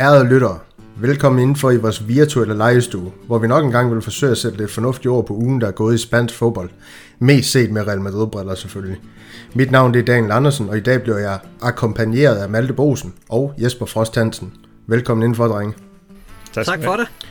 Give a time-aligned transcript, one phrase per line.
[0.00, 0.58] Ærede lyttere,
[0.96, 4.70] velkommen indenfor i vores virtuelle legestue, hvor vi nok engang vil forsøge at sætte lidt
[4.70, 6.70] fornuftige ord på ugen, der er gået i spansk fodbold.
[7.18, 9.00] Mest set med Real Madrid-briller selvfølgelig.
[9.54, 13.14] Mit navn det er Daniel Andersen, og i dag bliver jeg akkompagneret af Malte Bosen
[13.28, 14.52] og Jesper Frost Hansen.
[14.86, 15.74] Velkommen indenfor, drenge.
[16.52, 17.29] Tak, tak for det.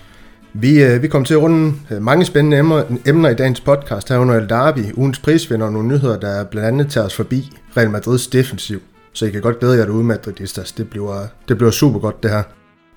[0.54, 4.10] Vi, øh, vi kommer til at runde øh, mange spændende emner, emner i dagens podcast
[4.10, 7.90] herunder El Derby, ugens prisvinder og nogle nyheder, der blandt andet tager os forbi Real
[7.90, 8.82] Madrids defensiv.
[9.14, 10.72] Så I kan godt glæde jer derude, Madridistas.
[10.72, 12.44] Det bliver, det bliver super godt, det her.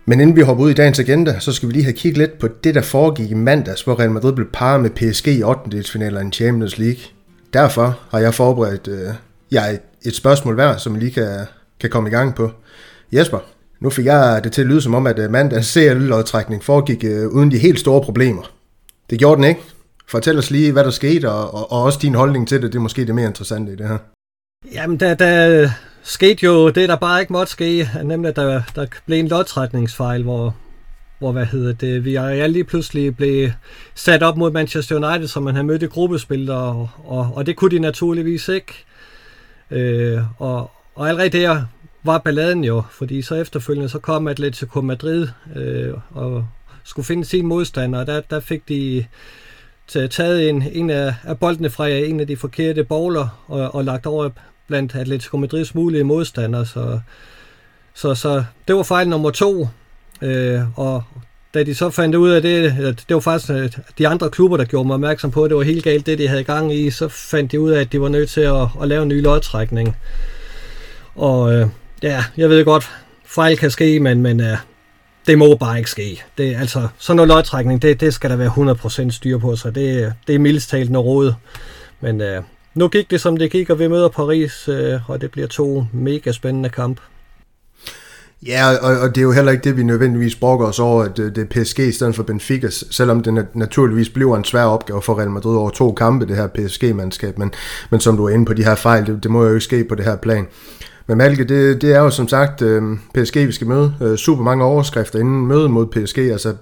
[0.07, 2.39] Men inden vi hopper ud i dagens agenda, så skal vi lige have kigget lidt
[2.39, 5.79] på det, der foregik i mandags, hvor Real Madrid blev parret med PSG i 8.
[5.79, 5.83] i
[6.33, 7.03] Champions League.
[7.53, 9.15] Derfor har jeg forberedt øh,
[9.53, 11.39] ja, et, et spørgsmål hver, som vi lige kan,
[11.81, 12.51] kan komme i gang på.
[13.13, 13.39] Jesper,
[13.83, 17.05] nu fik jeg det til at lyde som om, at øh, mandags mandagens CL-lodtrækning foregik
[17.05, 18.43] øh, uden de helt store problemer.
[19.11, 19.61] Det gjorde den ikke.
[20.09, 22.73] Fortæl os lige, hvad der skete, og, og, og også din holdning til det.
[22.73, 23.99] Det er måske det mere interessante i det her.
[24.73, 25.69] Jamen, der, der
[26.03, 30.23] skete jo det, der bare ikke måtte ske, nemlig at der, der blev en lodtrækningsfejl,
[30.23, 30.57] hvor,
[31.19, 33.51] hvor hvad hedder det, vi er lige pludselig blev
[33.95, 37.57] sat op mod Manchester United, som man havde mødt i gruppespil, og, og, og det
[37.57, 38.85] kunne de naturligvis ikke.
[39.71, 41.65] Øh, og, og allerede der
[42.05, 46.47] var balladen jo, fordi så efterfølgende så kom Atletico Madrid øh, og
[46.85, 49.05] skulle finde sin modstander, og der, der fik de
[49.87, 54.07] taget en, en af, af boldene fra en af de forkerte bowler og, og lagt
[54.07, 54.31] over
[54.67, 56.67] blandt Atletico Madrids mulige modstandere.
[56.67, 57.01] Så,
[57.95, 59.69] så, så det var fejl nummer to.
[60.23, 61.03] Øh, og
[61.55, 62.75] da de så fandt ud af det,
[63.09, 65.63] det var faktisk øh, de andre klubber, der gjorde mig opmærksom på, at det var
[65.63, 68.09] helt galt det, de havde gang i, så fandt de ud af, at de var
[68.09, 69.97] nødt til at, at lave en ny lodtrækning.
[71.15, 71.67] Og øh,
[72.03, 72.91] ja, jeg ved godt,
[73.25, 74.47] fejl kan ske, men, men uh,
[75.27, 76.23] det må bare ikke ske.
[76.39, 80.13] Det, altså, sådan noget lodtrækning, det, det skal der være 100% styr på, så det,
[80.27, 81.33] det er mildest talt noget råd.
[82.01, 82.45] Men uh,
[82.75, 85.85] nu gik det som det gik, og vi møder Paris, uh, og det bliver to
[85.93, 87.01] mega spændende kamp.
[88.47, 91.17] Ja, og, og det er jo heller ikke det, vi nødvendigvis brokker os over, at
[91.17, 95.19] det er PSG i stedet for Benfica, selvom det naturligvis bliver en svær opgave for
[95.19, 97.53] Real Madrid over to kampe, det her PSG-mandskab, men,
[97.91, 99.85] men som du er inde på de her fejl, det, det må jo ikke ske
[99.85, 100.47] på det her plan.
[101.07, 102.83] Men Malke, det, det er jo som sagt øh,
[103.15, 103.95] PSG, vi skal møde.
[104.01, 106.55] Øh, super mange overskrifter inden mødet mod PSG, altså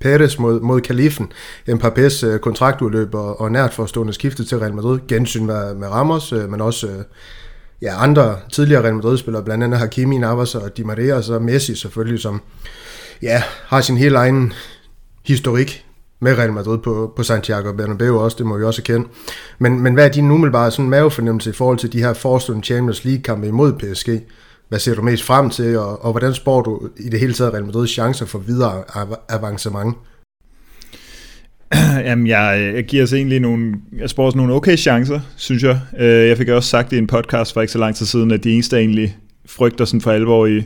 [0.00, 1.32] Perez mod, mod Kalifen,
[1.68, 6.32] Mbappé's øh, kontraktudløb og, og nært forestående skifte til Real Madrid, gensyn med, med Ramos,
[6.32, 7.04] øh, men også øh,
[7.82, 11.74] ja, andre tidligere Real Madrid-spillere, blandt andet Hakimi, Navas og Di Maria, og så Messi
[11.74, 12.42] selvfølgelig, som
[13.22, 14.52] ja, har sin helt egen
[15.26, 15.84] historik
[16.20, 19.08] med Real Madrid på, på Santiago Bernabeu også, det må vi også kende.
[19.58, 23.04] Men, men hvad er din umiddelbare sådan mavefornemmelse i forhold til de her forestående Champions
[23.04, 24.08] League-kampe imod PSG?
[24.68, 27.52] Hvad ser du mest frem til, og, og hvordan spår du i det hele taget
[27.52, 28.82] Real Madrid's chancer for videre
[29.28, 29.96] avancement?
[32.08, 35.80] Jamen, jeg, jeg giver os egentlig nogle, jeg spår os nogle okay chancer, synes jeg.
[35.98, 38.44] Øh, jeg fik også sagt i en podcast for ikke så lang tid siden, at
[38.44, 39.16] de eneste, der egentlig
[39.46, 40.62] frygter sådan for alvor i,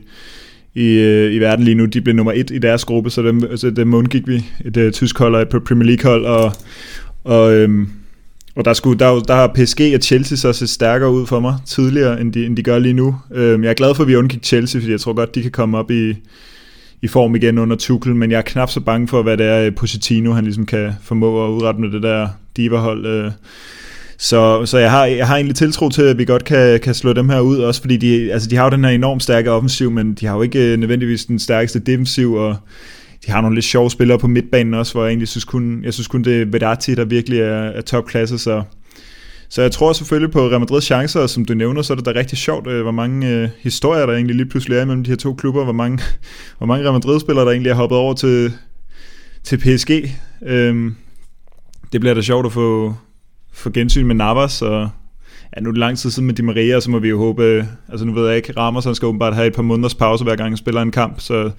[0.75, 3.57] i, øh, i verden lige nu, de blev nummer et i deres gruppe, så dem,
[3.57, 4.45] så dem undgik vi.
[4.65, 6.53] Et uh, tysk hold og et Premier League hold, og,
[7.25, 7.89] og øhm,
[8.57, 11.57] og der, skulle, der, der har PSG og Chelsea så set stærkere ud for mig
[11.67, 13.17] tidligere, end de, end de gør lige nu.
[13.35, 15.51] Øhm, jeg er glad for, at vi undgik Chelsea, fordi jeg tror godt, de kan
[15.51, 16.15] komme op i,
[17.03, 19.67] i form igen under Tuchel, men jeg er knap så bange for, hvad det er
[19.67, 23.07] øh, Pochettino, han ligesom kan formå at udrette med det der diva-hold.
[23.07, 23.31] Øh.
[24.19, 27.13] Så, så jeg, har, jeg har egentlig tiltro til, at vi godt kan, kan slå
[27.13, 29.91] dem her ud, også fordi de, altså de har jo den her enormt stærke offensiv,
[29.91, 32.57] men de har jo ikke øh, nødvendigvis den stærkeste defensiv, og
[33.27, 35.95] de har nogle lidt sjove spillere på midtbanen også, hvor jeg egentlig synes kun, jeg
[35.95, 38.63] synes kun det er Vedati, der virkelig er, er topklasse, så,
[39.49, 42.07] så jeg tror selvfølgelig på Real Madrid's chancer, og som du nævner, så er det
[42.07, 45.11] da rigtig sjovt, øh, hvor mange øh, historier, der egentlig lige pludselig er mellem de
[45.11, 45.99] her to klubber, hvor mange,
[46.59, 48.53] hvor mange Real Madrid-spillere, der egentlig er hoppet over til,
[49.45, 49.91] til PSG.
[50.47, 50.97] Øhm,
[51.93, 52.95] det bliver da sjovt at få,
[53.55, 54.91] få gensyn med Navas, og
[55.57, 57.69] ja, nu er det lang tid siden med Di Maria, så må vi jo håbe,
[57.89, 60.37] altså nu ved jeg ikke, Ramos han skal åbenbart have et par måneders pause, hver
[60.37, 61.51] gang han spiller en kamp, så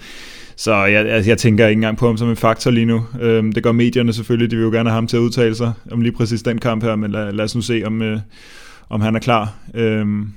[0.58, 3.06] så jeg, jeg, jeg tænker ikke engang på ham som en faktor lige nu.
[3.22, 5.74] Øhm, det gør medierne selvfølgelig, de vil jo gerne have ham til at udtale sig
[5.92, 8.20] om lige præcis den kamp her, men lad, lad os nu se, om, øh,
[8.90, 9.54] om han er klar.
[9.74, 10.28] Øhm,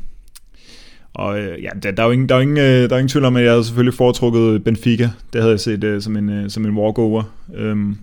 [1.14, 3.08] og øh, ja, der, der, er jo ingen, der, er ingen, øh, der er ingen
[3.08, 5.10] tvivl om, at jeg havde selvfølgelig foretrukket Benfica.
[5.32, 7.22] Det havde jeg set øh, som en, øh, som en walkover.
[7.54, 7.96] Øhm,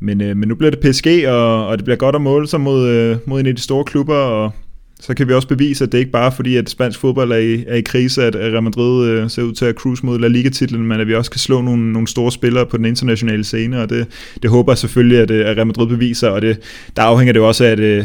[0.00, 2.60] men, øh, men nu bliver det PSG, og, og det bliver godt at måle sig
[2.60, 4.52] mod, øh, mod en af de store klubber, og
[5.00, 7.36] så kan vi også bevise, at det ikke bare er fordi, at spansk fodbold er
[7.36, 10.28] i, er i krise, at Real Madrid øh, ser ud til at cruise mod La
[10.28, 13.82] Liga-titlen, men at vi også kan slå nogle, nogle store spillere på den internationale scene,
[13.82, 14.06] og det,
[14.42, 16.58] det håber jeg selvfølgelig, at, øh, at Real Madrid beviser, og det,
[16.96, 18.04] der afhænger det også af, at, øh,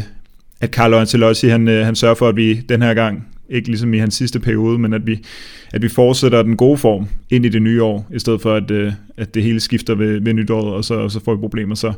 [0.60, 3.94] at Carlo Ancelotti, han, øh, han sørger for, at vi den her gang, ikke ligesom
[3.94, 5.24] i hans sidste periode, men at vi,
[5.72, 8.70] at vi fortsætter den gode form ind i det nye år, i stedet for at,
[8.70, 11.74] øh, at det hele skifter ved, ved nytåret, og så, og så får vi problemer.
[11.74, 11.92] Så,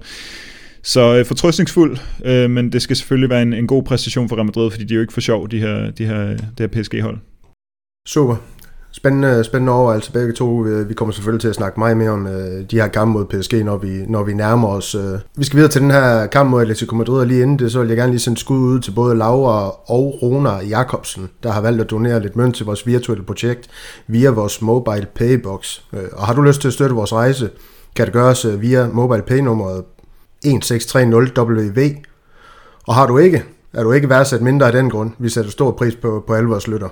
[0.82, 4.46] Så øh, fortrøstningsfuld, øh, men det skal selvfølgelig være en, en god præstation for Real
[4.46, 7.18] Madrid, fordi de er jo ikke for sjov, de her, de her, det her PSG-hold.
[8.06, 8.36] Super.
[8.94, 10.46] Spændende, spændende over altså begge to.
[10.88, 13.64] Vi kommer selvfølgelig til at snakke meget mere om øh, de her kampe mod PSG,
[13.64, 14.94] når vi, når vi nærmer os.
[14.94, 15.18] Øh.
[15.36, 17.78] Vi skal videre til den her kamp mod Atletico Madrid, og lige inden det, så
[17.80, 21.60] vil jeg gerne lige sende skud ud til både Laura og Rona Jakobsen, der har
[21.60, 23.70] valgt at donere lidt mønt til vores virtuelle projekt
[24.06, 25.80] via vores mobile paybox.
[25.92, 27.50] Øh, og har du lyst til at støtte vores rejse,
[27.96, 29.84] kan det gøres øh, via mobile pay nummeret
[30.46, 32.02] 1630WV.
[32.86, 35.10] Og har du ikke, er du ikke værdsat mindre af den grund.
[35.18, 36.88] Vi sætter stor pris på, på alle vores lytter.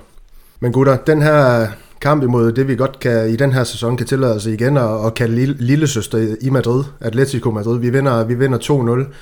[0.59, 1.67] Men gutter, den her
[2.01, 5.05] kamp imod det, vi godt kan i den her sæson kan tillade os igen at,
[5.05, 7.79] at kalde lille, lille søster i Madrid, Atletico Madrid.
[7.79, 9.13] Vi vinder, vi vinder 2-0.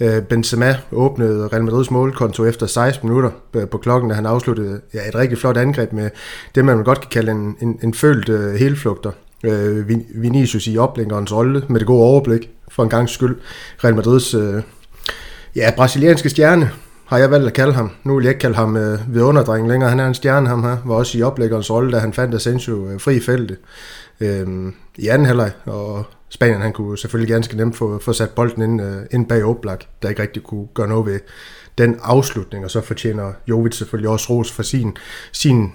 [0.00, 4.80] Øh, Benzema åbnede Real Madrids målkonto efter 16 minutter øh, på klokken, da han afsluttede
[4.94, 6.10] ja, et rigtig flot angreb med
[6.54, 9.10] det, man godt kan kalde en, en, en følt uh, helflugter.
[9.46, 13.36] Uh, Vinicius i oplængerens rolle med det gode overblik, for en gang skyld.
[13.84, 14.62] Real Madrids uh,
[15.56, 16.70] ja, brasilianske stjerne,
[17.08, 17.90] har jeg valgt at kalde ham.
[18.04, 19.90] Nu vil jeg ikke kalde ham øh, vidunderdreng længere.
[19.90, 20.76] Han er en stjerne, ham her.
[20.84, 23.56] Var også i oplæggerens rolle, da han fandt Asensio øh, fri i feltet
[24.20, 25.50] øh, i anden halvleg.
[25.66, 29.44] Og Spanien han kunne selvfølgelig ganske nemt få, få sat bolden ind, øh, ind bag
[29.44, 31.20] Oblak, der ikke rigtig kunne gøre noget ved
[31.78, 32.64] den afslutning.
[32.64, 34.96] Og så fortjener Jovic selvfølgelig også ros for sin,
[35.32, 35.72] sin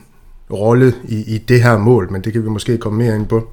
[0.51, 3.47] rolle i, i det her mål, men det kan vi måske komme mere ind på.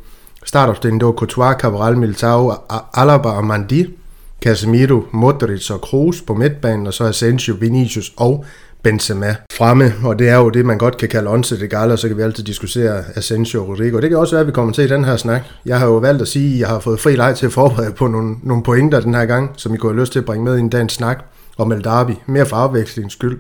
[0.45, 2.53] Startopstillingen, det var Courtois, Cabral, Militao,
[2.95, 3.97] Alaba og Mandi.
[4.45, 8.45] Casemiro, Modric og Kroos på midtbanen, og så Asensio, Vinicius og
[8.83, 11.99] Benzema fremme, og det er jo det, man godt kan kalde onse det gale, og
[11.99, 14.01] så kan vi altid diskutere Asensio og Rodrigo.
[14.01, 15.43] Det kan også være, at vi kommer til i den her snak.
[15.67, 17.93] Jeg har jo valgt at sige, at jeg har fået fri leg til at forberede
[17.93, 20.45] på nogle, nogle pointer den her gang, som I kunne have lyst til at bringe
[20.45, 21.25] med i en dagens snak
[21.59, 23.39] om El Derby, mere for afvekslingens skyld.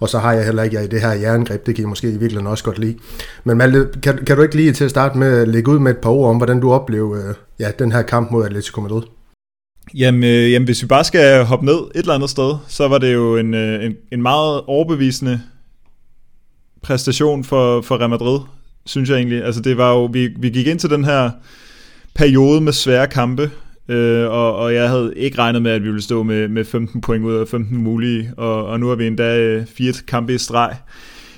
[0.00, 2.08] Og så har jeg heller ikke jeg i det her jerngreb, det kan I måske
[2.08, 2.98] i virkeligheden også godt lide.
[3.44, 5.90] Men Malte, kan, kan du ikke lige til at starte med at lægge ud med
[5.90, 9.02] et par ord om, hvordan du oplevede øh, ja, den her kamp mod Atletico Madrid?
[9.94, 12.98] Jamen, øh, jamen, hvis vi bare skal hoppe ned et eller andet sted, så var
[12.98, 15.40] det jo en, øh, en, en meget overbevisende
[16.82, 18.40] præstation for, for Real Madrid,
[18.86, 19.44] synes jeg egentlig.
[19.44, 21.30] Altså det var jo, vi, vi gik ind til den her
[22.14, 23.50] periode med svære kampe,
[23.88, 27.00] øh, og, og jeg havde ikke regnet med, at vi ville stå med, med 15
[27.00, 30.38] point ud af 15 mulige, og, og nu har vi endda øh, fire kampe i
[30.38, 30.76] streg,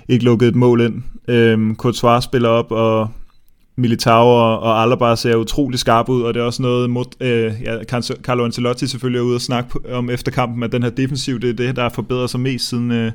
[0.09, 1.03] ikke lukket et mål ind.
[1.29, 3.09] Øh, Courtois spiller op, og
[3.77, 7.53] Militao og, og Alaba ser utrolig skarpe ud, og det er også noget, mod, øh,
[7.63, 7.85] ja,
[8.23, 11.51] Carlo Ancelotti selvfølgelig er ude og snakke om efter kampen, at den her defensiv, det
[11.51, 13.13] er det, der har forbedret sig mest siden, øh,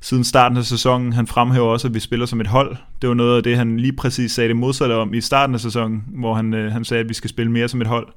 [0.00, 1.12] siden starten af sæsonen.
[1.12, 2.76] Han fremhæver også, at vi spiller som et hold.
[3.02, 5.60] Det var noget af det, han lige præcis sagde det modsatte om i starten af
[5.60, 8.08] sæsonen, hvor han, øh, han sagde, at vi skal spille mere som et hold.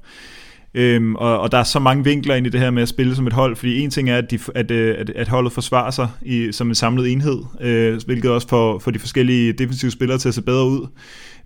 [0.74, 3.16] Øhm, og, og der er så mange vinkler ind i det her med at spille
[3.16, 5.90] som et hold, fordi en ting er, at, de, at, øh, at, at holdet forsvarer
[5.90, 10.18] sig i, som en samlet enhed, øh, hvilket også får, får de forskellige defensive spillere
[10.18, 10.86] til at se bedre ud.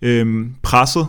[0.02, 1.06] Øhm, presset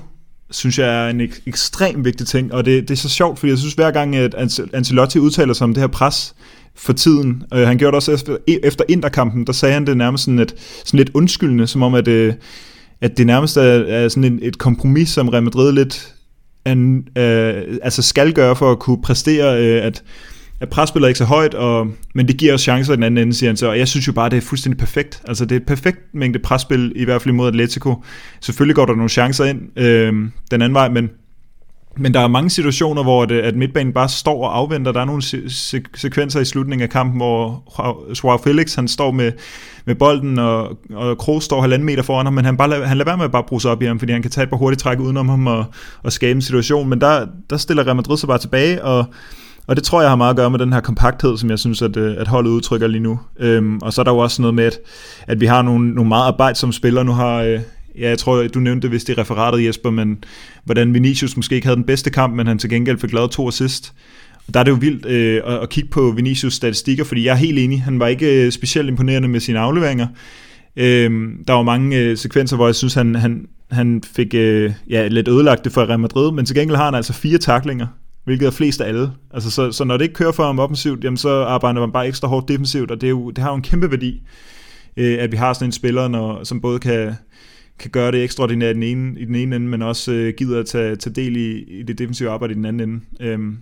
[0.51, 3.49] synes jeg er en ek- ekstremt vigtig ting, og det, det er så sjovt, fordi
[3.49, 4.35] jeg synes hver gang, at
[4.73, 6.35] Ancelotti udtaler sig om det her pres
[6.75, 9.97] for tiden, øh, han gjorde det også efter, e- efter Interkampen, der sagde han det
[9.97, 12.33] nærmest sådan, et, sådan lidt undskyldende, som om at, øh,
[13.01, 16.14] at det nærmest er, er sådan en, et kompromis, som Real Madrid lidt
[16.65, 20.03] an, øh, altså skal gøre for at kunne præstere, øh, at
[20.59, 23.33] at presspillet ikke så højt, og, men det giver os chancer i den anden ende,
[23.33, 25.21] siger han så, og jeg synes jo bare, det er fuldstændig perfekt.
[25.27, 28.03] Altså det er et perfekt mængde presspil, i hvert fald imod Atletico.
[28.41, 30.13] Selvfølgelig går der nogle chancer ind øh,
[30.51, 31.09] den anden vej, men,
[31.97, 34.91] men der er mange situationer, hvor det, at midtbanen bare står og afventer.
[34.91, 37.63] Der er nogle se- se- sekvenser i slutningen af kampen, hvor
[38.23, 39.31] Joao Felix han står med,
[39.85, 43.09] med bolden, og, og Kroos står halvanden meter foran ham, men han, bare, han lader
[43.09, 44.57] være med at bare bruge sig op i ham, fordi han kan tage et par
[44.57, 45.65] hurtige træk udenom ham og,
[46.03, 46.89] og skabe en situation.
[46.89, 49.05] Men der, der stiller Real Madrid sig bare tilbage, og
[49.67, 51.81] og det tror jeg har meget at gøre med den her kompakthed, som jeg synes,
[51.81, 53.19] at, øh, at holdet udtrykker lige nu.
[53.39, 54.79] Øhm, og så er der jo også noget med, at,
[55.27, 57.03] at vi har nogle, nogle meget arbejde som spiller.
[57.03, 57.59] Nu har, øh,
[57.99, 60.23] ja, jeg tror, du nævnte det vist i referatet, Jesper, men
[60.63, 63.47] hvordan Vinicius måske ikke havde den bedste kamp, men han til gengæld fik lavet to
[63.47, 63.93] assist.
[64.53, 67.35] Der er det jo vildt øh, at, at kigge på Vinicius statistikker, fordi jeg er
[67.35, 70.07] helt enig, han var ikke øh, specielt imponerende med sine afleveringer.
[70.75, 71.11] Øh,
[71.47, 75.27] der var mange øh, sekvenser, hvor jeg synes, han, han, han fik øh, ja, lidt
[75.27, 77.87] ødelagt det for Real Madrid, men til gengæld har han altså fire taklinger
[78.25, 79.11] hvilket er flest af alle.
[79.33, 82.07] Altså, så, så når det ikke kører for ham offensivt, jamen, så arbejder man bare
[82.07, 84.21] ekstra hårdt defensivt, og det, er jo, det har jo en kæmpe værdi,
[84.97, 87.15] øh, at vi har sådan en spiller, når, som både kan,
[87.79, 90.59] kan gøre det ekstraordinært i den ene, i den ene ende, men også øh, gider
[90.59, 93.01] at tage, tage del i, i det defensive arbejde i den anden ende.
[93.19, 93.57] Øhm,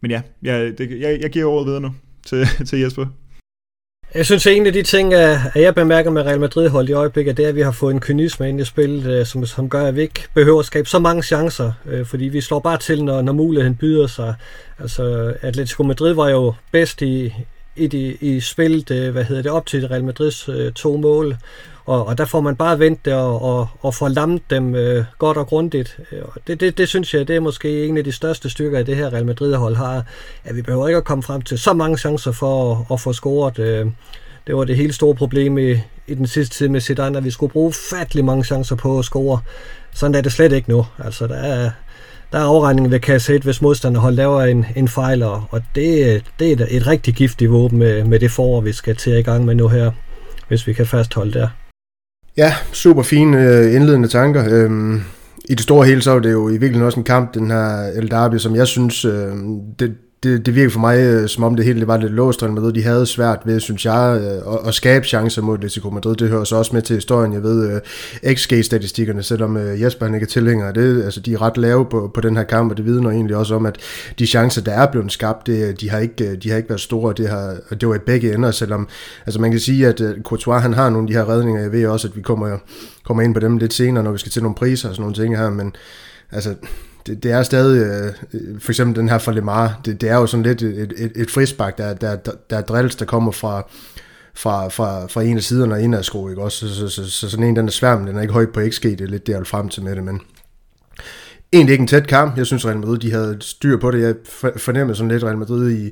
[0.00, 1.94] men ja, jeg, det, jeg, jeg giver ordet videre nu
[2.26, 3.06] til, til Jesper.
[4.14, 6.92] Jeg synes, at en af de ting, øh, at jeg bemærker med Real Madrid-hold i
[6.92, 9.68] øjeblikket, det er, at vi har fået en kynisme ind i spillet, øh, som, som
[9.68, 12.78] gør, at vi ikke behøver at skabe så mange chancer, øh, fordi vi slår bare
[12.78, 14.34] til, når, når muligheden byder sig.
[14.78, 17.32] Altså, Atletico Madrid var jo bedst i,
[17.76, 21.36] i, de, i spillet, øh, hvad hedder det, op til Real Madrids øh, to mål.
[21.86, 25.04] Og, og der får man bare vendt det og, og, og får lammet dem øh,
[25.18, 25.98] godt og grundigt.
[26.12, 28.96] Øh, det, det, det synes jeg, det er måske en af de største styrker, det
[28.96, 30.04] her Real Madrid-hold har.
[30.44, 33.12] At vi behøver ikke at komme frem til så mange chancer for at, at få
[33.12, 33.58] scoret.
[33.58, 33.86] Øh,
[34.46, 35.72] det var det helt store problem i,
[36.06, 39.04] i den sidste tid med Zidane, at vi skulle bruge fattelig mange chancer på at
[39.04, 39.40] score.
[39.94, 40.86] Sådan er det slet ikke nu.
[40.98, 41.70] Altså, der er,
[42.32, 46.60] der er afregningen ved kasse 1, hvis modstanderhold laver en, en fejl, og det, det
[46.60, 49.54] er et rigtig giftigt våben med, med det forår, vi skal til i gang med
[49.54, 49.90] nu her,
[50.48, 51.48] hvis vi kan fastholde der.
[52.36, 54.44] Ja, super fine øh, indledende tanker.
[54.50, 55.00] Øhm,
[55.48, 57.86] I det store hele, så er det jo i virkeligheden også en kamp, den her
[57.96, 59.32] El Derby, som jeg synes, øh,
[59.78, 62.42] det, det, det virker for mig, øh, som om det hele det var lidt låst
[62.42, 62.72] og Madrid.
[62.72, 66.16] De havde svært ved, synes jeg, øh, at, at skabe chancer mod Atletico Madrid.
[66.16, 67.32] Det hører så også med til historien.
[67.32, 67.80] Jeg ved, øh,
[68.22, 71.56] uh, XG-statistikkerne, selvom uh, Jesper han ikke er tilhænger af det, altså de er ret
[71.56, 73.78] lave på, på den her kamp, og det vidner egentlig også om, at
[74.18, 77.14] de chancer, der er blevet skabt, det, de, har ikke, de har ikke været store.
[77.16, 78.88] Det, har, det var i begge ender, selvom
[79.26, 81.62] altså man kan sige, at uh, Courtois han har nogle af de her redninger.
[81.62, 82.58] Jeg ved også, at vi kommer,
[83.04, 85.16] kommer ind på dem lidt senere, når vi skal til nogle priser og sådan nogle
[85.16, 85.74] ting her, men
[86.32, 86.54] altså
[87.06, 90.16] det, det er stadig, øh, øh for eksempel den her fra Lemar, det, det er
[90.16, 93.32] jo sådan lidt et, et, et frisbak, der, der, der, der er drills, der kommer
[93.32, 93.68] fra,
[94.34, 96.68] fra, fra, fra en af siderne og en af sko, ikke også?
[96.68, 98.82] Så, så, så, så sådan en, den er sværm, den er ikke højt på XG,
[98.82, 100.20] det er lidt det, jeg vil frem til med det, men
[101.52, 102.38] egentlig ikke en tæt kamp.
[102.38, 104.02] Jeg synes, Real Madrid, de havde styr på det.
[104.02, 104.14] Jeg
[104.56, 105.90] fornemmede sådan lidt Real Madrid i,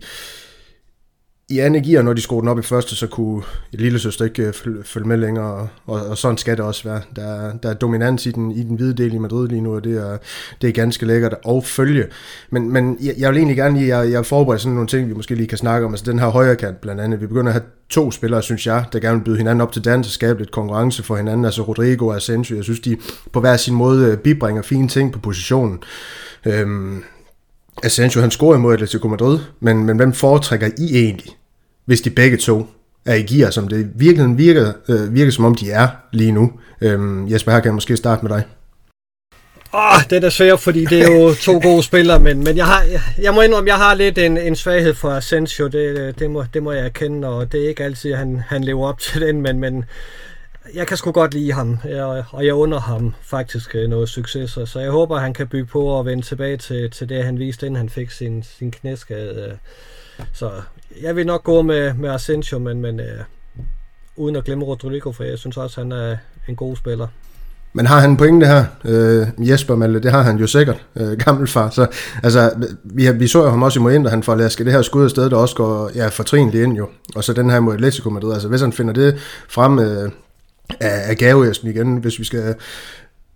[1.49, 4.25] i anden gear, når de skruede den op i første, så kunne et lille søster
[4.25, 4.53] ikke øh,
[4.85, 7.01] følge med længere, og, og, sådan skal det også være.
[7.17, 9.85] Der, der er dominans i den, i den hvide del i Madrid lige nu, og
[9.85, 10.19] det er,
[10.63, 12.07] det er ganske lækkert at følge.
[12.51, 15.15] Men, men jeg, jeg vil egentlig gerne lige, jeg, jeg forbereder sådan nogle ting, vi
[15.15, 15.93] måske lige kan snakke om.
[15.93, 17.21] Altså den her højre kant blandt andet.
[17.21, 19.85] Vi begynder at have to spillere, synes jeg, der gerne vil byde hinanden op til
[19.85, 21.45] dans og skabe lidt konkurrence for hinanden.
[21.45, 22.97] Altså Rodrigo og Asensio, jeg synes, de
[23.33, 25.83] på hver sin måde øh, bibringer fine ting på positionen.
[26.47, 27.05] Øhm,
[27.83, 31.31] Asensio, han scorer imod Atletico Madrid, men, men hvem foretrækker I egentlig,
[31.85, 32.67] hvis de begge to
[33.07, 36.53] er i gear, som det virkelig virker, øh, virker som om de er lige nu?
[36.81, 38.45] Øhm, Jesper, her kan jeg måske starte med dig.
[39.75, 42.67] Åh, oh, det er svært, fordi det er jo to gode spillere, men, men jeg,
[42.67, 46.31] har, jeg, jeg må indrømme, jeg har lidt en, en svaghed for Asensio, det, det,
[46.31, 48.99] må, det må jeg erkende, og det er ikke altid, at han, han lever op
[48.99, 49.85] til den, men, men
[50.75, 54.51] jeg kan sgu godt lide ham, jeg, og jeg under ham faktisk øh, noget succes,
[54.51, 57.67] så jeg håber, han kan bygge på og vende tilbage til, til det, han viste,
[57.67, 59.59] inden han fik sin, sin knæskade.
[60.33, 60.51] Så
[61.03, 63.07] jeg vil nok gå med, med Asensio, men, men uh,
[64.17, 66.17] uden at glemme Rodrigo, for jeg synes også, han er
[66.49, 67.07] en god spiller.
[67.77, 69.99] Men har han en pointe her, øh, Jesper Malle?
[69.99, 71.71] Det har han jo sikkert, øh, gammelfar.
[71.71, 71.87] Så,
[72.23, 74.83] altså, vi, vi så jo ham også i Moen, da han får lasket det her
[74.83, 76.89] skud afsted, der også går ja, fortrinligt ind jo.
[77.17, 78.33] Og så den her mod Atletico Madrid.
[78.33, 79.17] Altså, hvis han finder det
[79.49, 80.11] frem øh,
[80.81, 82.55] af, af gaveæsken igen, hvis vi skal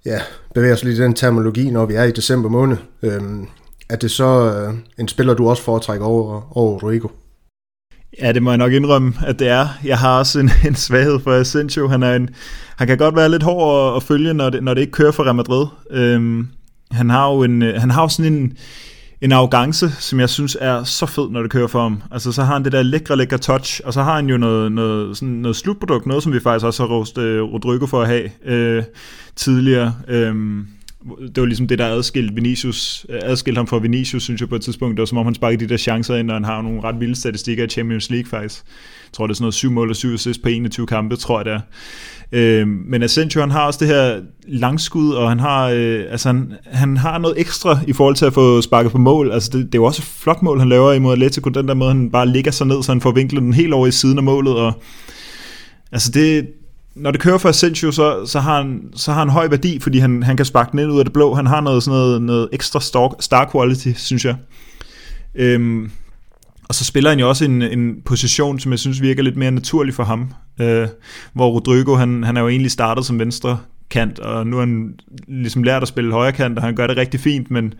[0.07, 0.21] ja,
[0.55, 3.49] bevæge os lidt i den terminologi, når vi er i december måned, Øhm,
[3.91, 7.09] er det så øh, en spiller, du også foretrækker over, over Rodrigo?
[8.23, 9.69] Ja, det må jeg nok indrømme, at det er.
[9.85, 11.89] Jeg har også en, en svaghed for Asensio.
[11.89, 12.31] Han, er en,
[12.77, 15.13] han kan godt være lidt hård at, at følge, når det, når det ikke kører
[15.13, 15.67] for Real Madrid.
[15.91, 16.49] Øhm,
[16.91, 18.53] han har jo en, øh, han har jo sådan en,
[19.21, 22.03] en arrogance, som jeg synes er så fed, når det kører for ham.
[22.11, 24.73] Altså, så har han det der lækre, lækre touch, og så har han jo noget,
[24.73, 28.09] noget, sådan noget slutprodukt, noget som vi faktisk også har rost øh, Rodrigo for at
[28.09, 28.83] have øh,
[29.37, 29.95] tidligere.
[30.09, 30.35] Øh,
[31.21, 34.55] det var ligesom det, der adskilte Vinicius, øh, adskilte ham fra Vinicius, synes jeg på
[34.55, 34.97] et tidspunkt.
[34.97, 37.01] Det var som om, han sparkede de der chancer ind, og han har nogle ret
[37.01, 38.65] vilde statistikker i Champions League faktisk.
[39.09, 41.39] Jeg tror, det er sådan noget 7 mål og 7 assists på 21 kampe, tror
[41.39, 41.61] jeg det er.
[42.33, 46.53] Øh, men Asensio, han har også det her langskud, og han har, øh, altså han,
[46.65, 49.33] han har noget ekstra i forhold til at få sparket på mål.
[49.33, 51.75] Altså det, det er jo også et flot mål, han laver imod Atletico, den der
[51.75, 54.19] måde, han bare ligger sig ned, så han får vinklet den helt over i siden
[54.19, 54.73] af målet, og
[55.93, 56.49] altså det,
[56.95, 59.99] når det kører for Asensio, så, så, har han, så har han høj værdi, fordi
[59.99, 61.35] han, han kan sparke den ind ud af det blå.
[61.35, 64.37] Han har noget, sådan noget, noget ekstra star, star quality, synes jeg.
[65.35, 65.91] Øhm,
[66.69, 69.51] og så spiller han jo også en, en position, som jeg synes virker lidt mere
[69.51, 70.33] naturlig for ham.
[70.61, 70.89] Øh,
[71.33, 73.59] hvor Rodrigo, han, han er jo egentlig startet som venstre
[73.91, 74.95] kant, og nu har han
[75.29, 77.75] ligesom lært at spille højre kant, og han gør det rigtig fint, men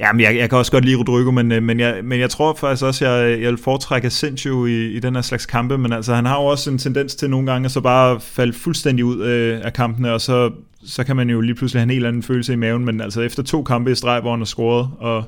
[0.00, 2.54] Jamen, jeg, jeg kan også godt lide Rodrigo, men, øh, men, jeg, men jeg tror
[2.54, 6.14] faktisk også, jeg, jeg vil foretrække Asensio i, i den her slags kampe, men altså,
[6.14, 9.24] han har jo også en tendens til nogle gange at så bare falde fuldstændig ud
[9.24, 10.50] øh, af kampene, og så,
[10.84, 13.20] så kan man jo lige pludselig have en helt anden følelse i maven, men altså
[13.20, 15.24] efter to kampe i streg, hvor han har scoret, og,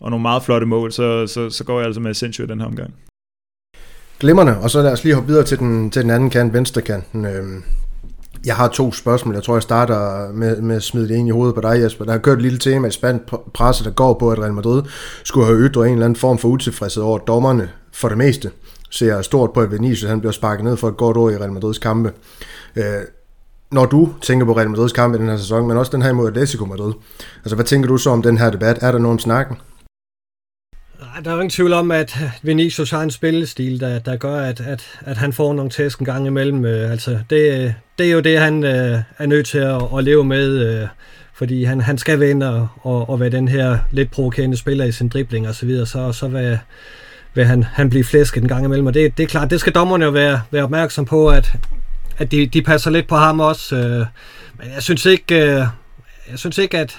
[0.00, 2.60] og nogle meget flotte mål, så, så, så går jeg altså med Asensio i den
[2.60, 2.94] her omgang.
[4.18, 6.82] Glimmerne, og så lad os lige hoppe videre til den, til den anden kant, venstre
[6.82, 7.24] kanten.
[7.24, 7.62] Øhm,
[8.46, 9.34] jeg har to spørgsmål.
[9.34, 12.04] Jeg tror, jeg starter med, med at smide det ind i hovedet på dig, Jesper.
[12.04, 13.22] Der har kørt et lille tema i spændt
[13.54, 14.82] presse, der går på, at Real Madrid
[15.24, 18.50] skulle have ytret en eller anden form for utilfredshed over dommerne for det meste.
[18.90, 21.30] Så jeg er stort på, at Vinicius han bliver sparket ned for et godt år
[21.30, 22.12] i Real Madrids kampe.
[22.76, 22.84] Øh,
[23.72, 26.10] når du tænker på Real Madrids kampe i den her sæson, men også den her
[26.10, 26.92] imod Atletico Madrid,
[27.44, 28.78] altså hvad tænker du så om den her debat?
[28.80, 29.56] Er der nogen snakken?
[31.24, 34.36] Der er jo ingen tvivl om, at øh, Vinicius har en spillestil, der, der gør,
[34.36, 36.64] at, at, at han får nogle tæsk en gang imellem.
[36.64, 40.24] Øh, altså, det, det er jo det, han øh, er nødt til at, at leve
[40.24, 40.88] med, øh,
[41.34, 44.92] fordi han, han skal vinde og, og, og være den her lidt provokerende spiller i
[44.92, 46.58] sin dribling og så videre, så, så vil,
[47.34, 48.86] vil han, han blive flæsket en gang imellem.
[48.86, 51.52] Og det, det er klart, det skal dommerne jo være, være opmærksom på, at,
[52.18, 53.76] at de, de passer lidt på ham også.
[53.76, 54.06] Øh,
[54.58, 55.66] men jeg synes ikke, øh,
[56.30, 56.98] jeg synes ikke at,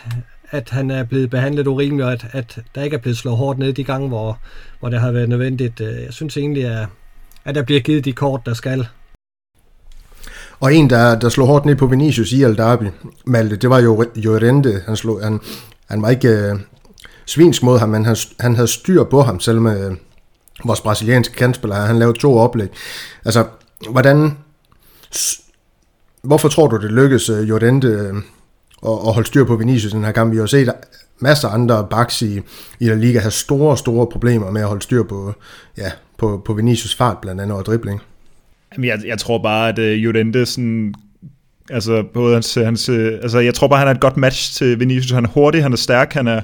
[0.50, 3.60] at han er blevet behandlet urimeligt, og at, at der ikke er blevet slået hårdt
[3.60, 4.40] ned de gange, hvor,
[4.80, 5.82] hvor det har været nødvendigt.
[5.82, 6.88] Øh, jeg synes egentlig, at,
[7.46, 8.88] at der bliver givet de kort, der skal.
[10.60, 12.92] Og en, der, der slog hårdt ned på Vinicius i Al
[13.26, 14.82] Malte, det var jo Llorente.
[14.86, 15.40] Han, slog, han,
[15.90, 16.56] han var ikke øh,
[17.26, 19.98] svinsk mod ham, men han, han havde styr på ham, selv med øh,
[20.66, 21.76] vores brasilianske kandspiller.
[21.76, 22.70] Han lavede to oplæg.
[23.26, 23.46] Altså,
[23.90, 24.38] hvordan...
[26.22, 27.88] Hvorfor tror du, det lykkedes øh, Jorente...
[27.88, 28.14] Øh,
[28.82, 30.32] og, og holde styr på Vinicius den her kamp?
[30.32, 30.74] Vi har jo set
[31.20, 32.40] masser af andre backs i,
[32.80, 35.34] i La Liga have store, store problemer med at holde styr på,
[35.78, 38.02] ja, på, på Vinicius fart blandt andet og dribling.
[38.84, 40.94] Jeg, jeg tror bare, at øh, uh, Jurente sådan
[41.70, 44.80] altså både hans, hans, øh, altså jeg tror bare, han er et godt match til
[44.80, 45.12] Vinicius.
[45.12, 46.42] Han er hurtig, han er stærk, han er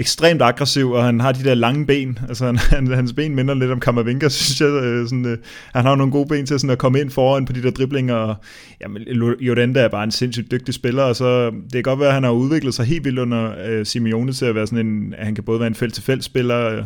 [0.00, 2.18] ekstremt aggressiv, og han har de der lange ben.
[2.28, 4.68] Altså han, han, hans ben minder lidt om Kammervinka, synes jeg.
[4.68, 5.38] Øh, sådan, øh,
[5.74, 8.14] han har nogle gode ben til sådan at komme ind foran på de der driblinger.
[8.14, 8.34] Og,
[8.80, 9.02] jamen,
[9.40, 12.24] Jordente er bare en sindssygt dygtig spiller, og så det kan godt være, at han
[12.24, 15.34] har udviklet sig helt vildt under øh, Simeone til at være sådan en, at han
[15.34, 16.84] kan både være en felt-til-felt spiller, øh,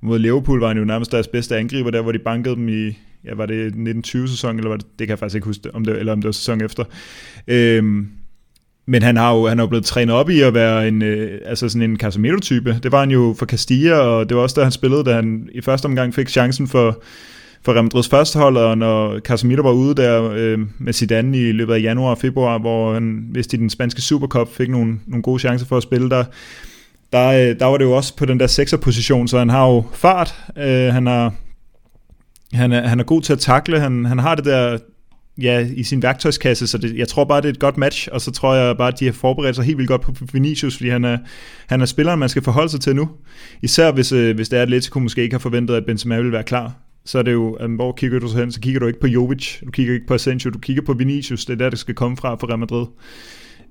[0.00, 2.98] mod Liverpool var han jo nærmest deres bedste angriber, der hvor de bankede dem i,
[3.24, 5.98] ja, var det 1920-sæson, eller var det, det kan jeg faktisk ikke huske, om det,
[5.98, 6.84] eller om det var sæson efter.
[7.48, 8.08] Øhm,
[8.86, 11.40] men han har jo han er jo blevet trænet op i at være en, øh,
[11.44, 12.80] altså sådan en Casemiro-type.
[12.82, 15.48] Det var han jo for Castilla, og det var også der, han spillede, da han
[15.52, 17.02] i første omgang fik chancen for,
[17.62, 21.74] for Real Madrids førstehold, og når Casemiro var ude der øh, med Zidane i løbet
[21.74, 25.38] af januar og februar, hvor han, vist i den spanske Supercup, fik nogle, nogle gode
[25.38, 26.24] chancer for at spille der,
[27.12, 29.84] der, øh, der var det jo også på den der sekserposition, så han har jo
[29.92, 31.32] fart, øh, han har
[32.52, 34.78] han er, han er god til at takle, han, han har det der
[35.38, 38.20] ja, i sin værktøjskasse, så det, jeg tror bare, det er et godt match, og
[38.20, 40.88] så tror jeg bare, at de har forberedt sig helt vildt godt på Vinicius, fordi
[40.88, 41.18] han er,
[41.66, 43.08] han er spilleren, man skal forholde sig til nu.
[43.62, 46.32] Især hvis, øh, hvis det er, at Atletico måske ikke har forventet, at Benzema vil
[46.32, 46.72] være klar.
[47.04, 48.52] Så er det jo, at hvor kigger du så hen?
[48.52, 51.44] Så kigger du ikke på Jovic, du kigger ikke på Asensio, du kigger på Vinicius,
[51.44, 52.86] det er der, det skal komme fra for Real Madrid.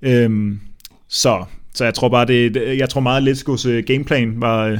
[0.02, 0.60] Øhm,
[1.08, 4.78] så, så jeg tror bare, det, jeg tror meget, at Atletico's øh, gameplan var, øh,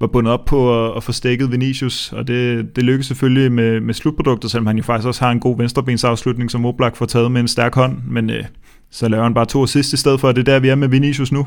[0.00, 3.80] var bundet op på at, at få stækket Vinicius, og det, det lykkedes selvfølgelig med,
[3.80, 7.32] med slutproduktet, selvom han jo faktisk også har en god venstrebensafslutning, som Oblak får taget
[7.32, 8.44] med en stærk hånd, men øh,
[8.90, 10.74] så laver han bare to assist i stedet for, og det er der, vi er
[10.74, 11.46] med Vinicius nu.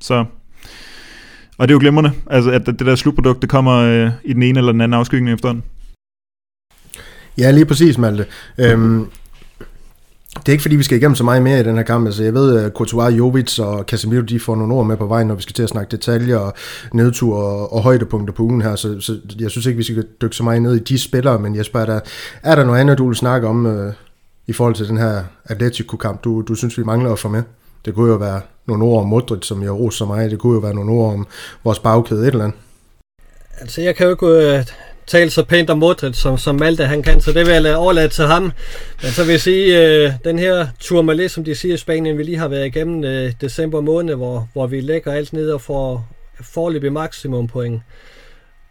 [0.00, 0.24] Så,
[1.58, 4.42] og det er jo glimrende, altså, at det der slutprodukt, det kommer øh, i den
[4.42, 5.64] ene eller den anden afskygning efterhånden.
[7.38, 8.26] Ja, lige præcis, Malte.
[8.58, 9.06] Øhm,
[10.36, 12.06] det er ikke fordi, vi skal igennem så meget mere i den her kamp.
[12.06, 15.26] Altså, jeg ved, at Courtois, Jovic og Casemiro, de får nogle ord med på vejen,
[15.26, 16.54] når vi skal til at snakke detaljer og
[16.92, 18.76] nedtur og, og højdepunkter på ugen her.
[18.76, 21.56] Så, så, jeg synes ikke, vi skal dykke så meget ned i de spillere, men
[21.56, 22.00] Jesper, er der,
[22.42, 23.92] er der noget andet, du vil snakke om øh,
[24.46, 27.42] i forhold til den her Atletico-kamp, du, du synes, vi mangler at få med?
[27.84, 30.30] Det kunne jo være nogle ord om Modric, som jeg roser så meget.
[30.30, 31.26] Det kunne jo være nogle ord om
[31.64, 32.58] vores bagkæde, et eller andet.
[33.60, 34.64] Altså, jeg kan jo ikke øh,
[35.06, 37.76] tale så pænt om Modric, som, som Malte han kan, så det vil jeg lade
[37.76, 38.42] overlade til ham.
[39.02, 42.22] Men så vil jeg sige, øh, den her Tourmalet, som de siger i Spanien, vi
[42.22, 46.08] lige har været igennem øh, december måned, hvor, hvor vi lægger alt ned og får
[46.40, 47.82] forløbig maksimum point.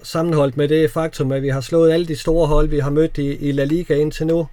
[0.04, 3.18] Sammenholdt med det faktum, at vi har slået alle de store hold, vi har mødt
[3.18, 4.48] i, i La Liga indtil nu.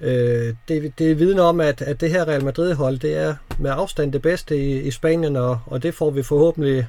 [0.00, 4.12] Øh, det, det vidner om, at, at det her Real Madrid-hold, det er med afstand
[4.12, 6.86] det bedste i, i Spanien, og, og det får vi forhåbentlig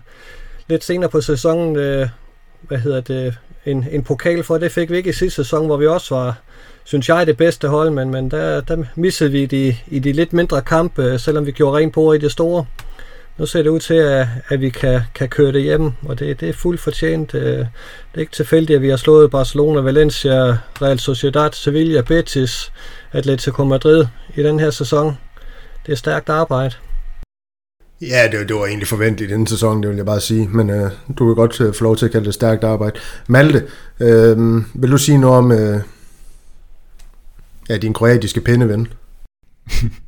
[0.67, 2.07] lidt senere på sæsonen, øh,
[2.61, 4.57] hvad hedder det, en, en pokal for.
[4.57, 6.37] Det fik vi ikke i sidste sæson, hvor vi også var,
[6.83, 10.33] synes jeg, det bedste hold, men, men der, der missede vi de, i de lidt
[10.33, 12.65] mindre kampe, øh, selvom vi gjorde rent på i det store.
[13.37, 16.39] Nu ser det ud til, at, at vi kan, kan køre det hjem, og det,
[16.39, 17.35] det er fuldt fortjent.
[17.35, 17.57] Øh.
[17.57, 17.67] Det
[18.15, 22.71] er ikke tilfældigt, at vi har slået Barcelona, Valencia, Real Sociedad, Sevilla, Betis,
[23.13, 25.17] Atletico Madrid i den her sæson.
[25.85, 26.75] Det er stærkt arbejde.
[28.01, 30.47] Ja, det, det var egentlig forventeligt i denne sæson, det vil jeg bare sige.
[30.47, 32.99] Men øh, du kan godt øh, få lov til at kalde det stærkt arbejde.
[33.27, 33.63] Malte,
[33.99, 34.37] øh,
[34.73, 35.81] vil du sige noget om øh,
[37.69, 38.87] ja, din kroatiske pindeven?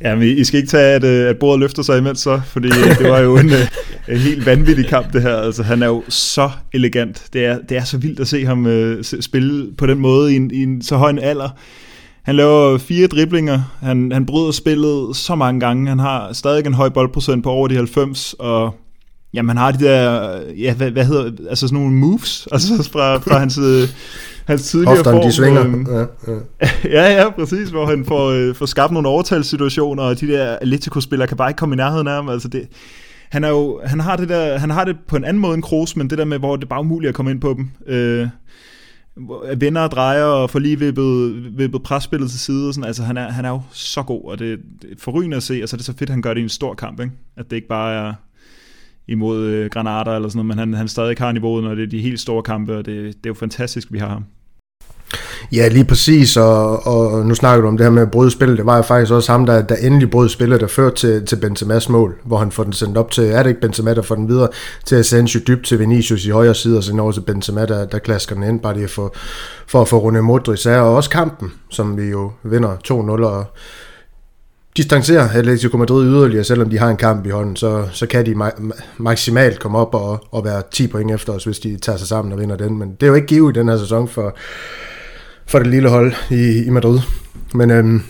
[0.00, 2.98] Jamen, I skal ikke tage, at, øh, at bordet løfter sig imens så, fordi øh,
[2.98, 3.68] det var jo en, øh,
[4.08, 5.36] en helt vanvittig kamp, det her.
[5.36, 7.22] Altså, han er jo så elegant.
[7.32, 10.36] Det er, det er så vildt at se ham øh, spille på den måde i
[10.36, 11.48] en, i en så høj en alder.
[12.24, 16.74] Han laver fire driblinger, han, han bryder spillet så mange gange, han har stadig en
[16.74, 18.74] høj boldprocent på over de 90, og
[19.34, 23.16] jamen, han har de der, ja, hvad, hvad hedder, altså sådan nogle moves, altså fra,
[23.16, 23.88] fra hans, øh,
[24.46, 25.26] hans tidligere Hofterne, form.
[25.26, 25.66] de svinger.
[25.66, 26.32] Øh, ja,
[26.62, 26.70] ja.
[27.02, 31.28] ja, ja, præcis, hvor han får, øh, får skabt nogle overtalssituationer, og de der Atletico-spillere
[31.28, 32.68] kan bare ikke komme i nærheden af ham, altså det,
[33.30, 35.62] han, er jo, han, har det der, han har det på en anden måde end
[35.62, 37.70] Kroos, men det der med, hvor det er bare umuligt at komme ind på dem.
[37.94, 38.28] Øh,
[39.56, 42.68] vender og drejer og får lige vippet, vippet presspillet til side.
[42.68, 42.86] Og sådan.
[42.86, 45.60] Altså, han, er, han er jo så god, og det, det er forrygende at se,
[45.62, 47.00] og så er det så fedt, at han gør det i en stor kamp.
[47.00, 47.12] Ikke?
[47.36, 48.14] At det ikke bare er
[49.08, 51.88] imod øh, Granada eller sådan noget, men han, han stadig har niveauet, når det er
[51.88, 54.24] de helt store kampe, og det, det er jo fantastisk, vi har ham.
[55.52, 58.58] Ja, lige præcis, og, og nu snakker du om det her med at bryde spillet.
[58.58, 61.36] Det var jo faktisk også ham, der, der endelig brød spillet, der førte til, til
[61.36, 64.14] Benzema's mål, hvor han får den sendt op til, er det ikke Benzema, der får
[64.14, 64.48] den videre
[64.84, 67.98] til Asensio dybt til Vinicius i højre side, og så over til Benzema, der, der
[67.98, 69.14] klasker den ind, bare lige for,
[69.66, 72.92] for at få Rune Modric af, og også kampen, som vi jo vinder 2-0,
[73.24, 73.44] og
[74.76, 78.32] distancerer Atletico Madrid yderligere, selvom de har en kamp i hånden, så, så kan de
[78.32, 82.08] ma- maksimalt komme op og, og være 10 point efter os, hvis de tager sig
[82.08, 82.78] sammen og vinder den.
[82.78, 84.36] Men det er jo ikke givet i den her sæson for,
[85.52, 87.00] for det lille hold i, i Madrid.
[87.54, 88.02] Men øhm,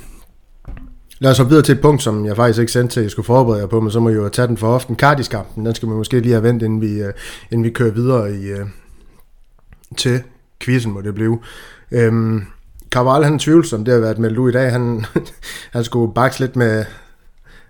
[1.19, 3.11] lad os hoppe videre til et punkt, som jeg faktisk ikke sendte til, at jeg
[3.11, 4.97] skulle forberede jer på, men så må jeg jo tage den for often.
[4.97, 7.13] Cardis-kampen, den skal man måske lige have vendt, inden vi, øh,
[7.51, 8.67] inden vi kører videre i, øh,
[9.97, 10.23] til
[10.61, 11.39] quizzen, må det blive.
[11.91, 12.45] Øhm,
[12.91, 14.73] Carvalho, han er tvivlsom, det har været meldt ud i dag.
[14.73, 15.05] Han,
[15.75, 16.85] han skulle bakse lidt med,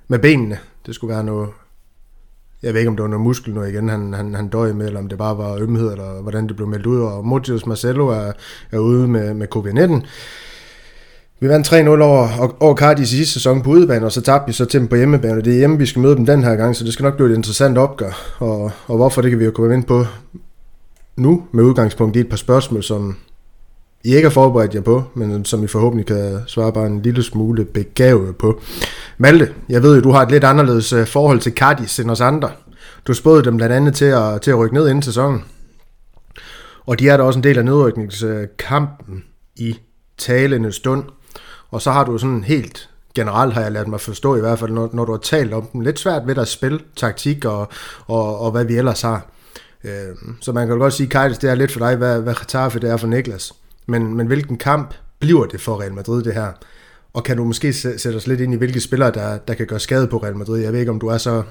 [0.08, 0.58] med benene.
[0.87, 1.48] Det skulle være noget,
[2.62, 4.87] jeg ved ikke, om det var noget muskel nu igen, han, han, han døj med,
[4.87, 7.01] eller om det bare var ømhed, eller hvordan det blev meldt ud.
[7.01, 8.33] Og Motius Marcelo er,
[8.72, 10.07] er ude med, med covid-19.
[11.40, 14.53] Vi vandt 3-0 over, over Cardi i sidste sæson på udebane, og så tabte vi
[14.53, 15.42] så til dem på hjemmebane.
[15.42, 17.31] Det er hjemme, vi skal møde dem den her gang, så det skal nok blive
[17.31, 18.37] et interessant opgør.
[18.38, 20.05] Og, og hvorfor, det kan vi jo komme ind på
[21.16, 23.16] nu, med udgangspunkt i et par spørgsmål, som
[24.04, 27.22] i ikke har forberedt jer på, men som I forhåbentlig kan svare bare en lille
[27.22, 28.60] smule begavet på.
[29.18, 32.20] Malte, jeg ved jo, du har et lidt anderledes øh, forhold til Cardis end os
[32.20, 32.50] andre.
[33.06, 35.44] Du spåede dem blandt andet til at, til at rykke ned inden sæsonen.
[36.86, 39.24] Og de er da også en del af nedrykningskampen
[39.56, 39.78] i
[40.18, 41.04] talende stund.
[41.70, 44.70] Og så har du sådan helt generelt, har jeg lært mig forstå i hvert fald,
[44.70, 47.68] når, når du har talt om dem, lidt svært ved at spille taktik og,
[48.06, 49.26] og, og hvad vi ellers har.
[49.84, 52.78] Øh, så man kan godt sige, Kajtis, det er lidt for dig, hvad, hvad Getafe
[52.78, 53.52] det er for Niklas.
[53.87, 56.53] Men, men hvilken kamp bliver det for Real Madrid, det her?
[57.12, 59.81] Og kan du måske sætte os lidt ind i, hvilke spillere, der, der kan gøre
[59.81, 60.62] skade på Real Madrid?
[60.62, 61.42] Jeg ved ikke, om du er så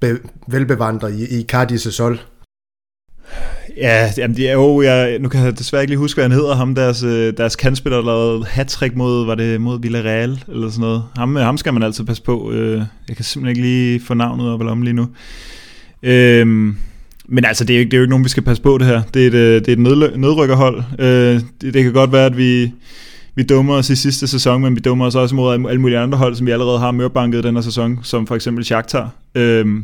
[0.00, 0.18] be,
[0.48, 2.20] velbevandret i, i Cardis' sol.
[3.76, 6.32] Ja, jamen det er jo, jeg, nu kan jeg desværre ikke lige huske, hvad han
[6.32, 10.70] hedder, ham deres, øh, deres kandspiller, der lavede hat mod, var det mod Villarreal, eller
[10.70, 11.04] sådan noget.
[11.16, 12.52] Ham, øh, ham skal man altid passe på.
[12.52, 15.08] Øh, jeg kan simpelthen ikke lige få navnet op eller om lige nu.
[16.02, 16.76] Øhm,
[17.28, 18.86] men altså, det er, jo, det er jo ikke nogen, vi skal passe på det
[18.86, 19.02] her.
[19.14, 20.82] Det er et, øh, det er et nedrykkerhold.
[20.98, 22.72] Øh, det, det kan godt være, at vi
[23.36, 26.18] vi dummer os i sidste sæson, men vi dummer os også mod alle mulige andre
[26.18, 29.10] hold, som vi allerede har mørbanket den her sæson, som for eksempel Shakhtar.
[29.34, 29.82] Øhm, øh,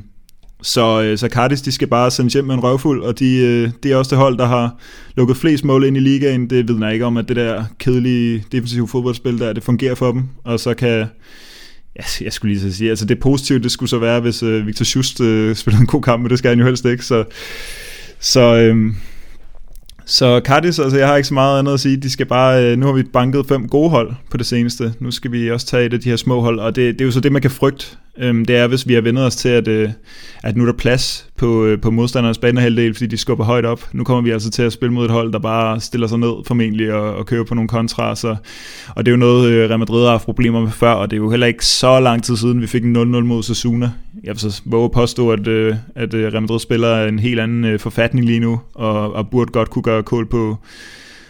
[0.63, 3.93] så, så Cardis, de skal bare sende hjem med en røvfuld, og de, øh, det
[3.93, 4.77] er også det hold, der har
[5.17, 6.51] lukket flest mål ind i ligaen.
[6.51, 10.23] Det vidner ikke om, at det der kedelige defensive fodboldspil der, det fungerer for dem.
[10.45, 11.07] Og så kan,
[12.01, 14.67] ja, jeg skulle lige så sige, altså det positive, det skulle så være, hvis øh,
[14.67, 17.05] Victor Schust øh, spiller en god kamp, men det skal han jo helst ikke.
[17.05, 17.25] Så,
[18.21, 18.97] så øhm,
[20.07, 21.97] så Cardis, altså jeg har ikke så meget andet at sige.
[21.97, 24.95] De skal bare, øh, nu har vi banket fem gode hold på det seneste.
[25.01, 27.05] Nu skal vi også tage et af de her små hold, og det, det er
[27.05, 27.87] jo så det, man kan frygte.
[28.21, 29.89] Øhm, det er, hvis vi har vendt os til, at, øh,
[30.43, 33.89] at nu er der plads på, øh, på modstandernes banehalvdel, fordi de skubber højt op.
[33.93, 36.33] Nu kommer vi altså til at spille mod et hold, der bare stiller sig ned
[36.47, 38.17] formentlig og, og kører på nogle kontra.
[38.17, 38.37] Så,
[38.89, 41.17] og det er jo noget, øh, Real Madrid har haft problemer med før, og det
[41.17, 43.91] er jo heller ikke så lang tid siden, vi fik en 0-0 mod Sassuna.
[44.25, 47.41] Jeg vil så våge at påstå, at, øh, at øh, Real Madrid spiller en helt
[47.41, 50.57] anden forfatning lige nu, og, og burde godt kunne gøre kål på,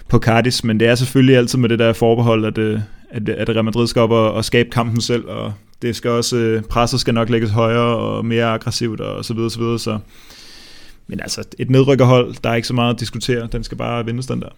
[0.09, 3.49] på Cardis, men det er selvfølgelig altid med det der forbehold, at, øh, at, at
[3.49, 7.01] Real Madrid skal op og, og skabe kampen selv, og det skal også, øh, presset
[7.01, 9.99] skal nok lægges højere og mere aggressivt og så videre, så videre, så
[11.11, 14.27] men altså, et nedrykkerhold, der er ikke så meget at diskutere, den skal bare vindes
[14.27, 14.49] den der.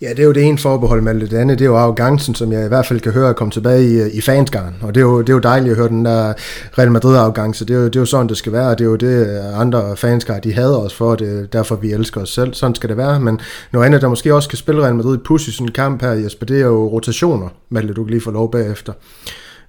[0.00, 1.58] Ja, det er jo det ene forbehold med det andet.
[1.58, 4.06] Det er jo arrogancen, som jeg i hvert fald kan høre komme tilbage i, øh,
[4.12, 4.74] i fansgaren.
[4.82, 6.32] Og det er, jo, det er jo dejligt at høre den der
[6.78, 7.64] Real Madrid-arrogance.
[7.64, 8.68] Det er, jo, det er jo sådan, det skal være.
[8.68, 11.14] og Det er jo det, øh, andre fanskar, de hader os for.
[11.14, 12.54] Det er derfor, vi elsker os selv.
[12.54, 13.20] Sådan skal det være.
[13.20, 13.40] Men
[13.72, 16.10] noget andet, der måske også kan spille Real Madrid push i sådan en kamp her,
[16.10, 17.48] Jesper, det er jo rotationer.
[17.68, 18.92] Malte, du kan lige få lov bagefter.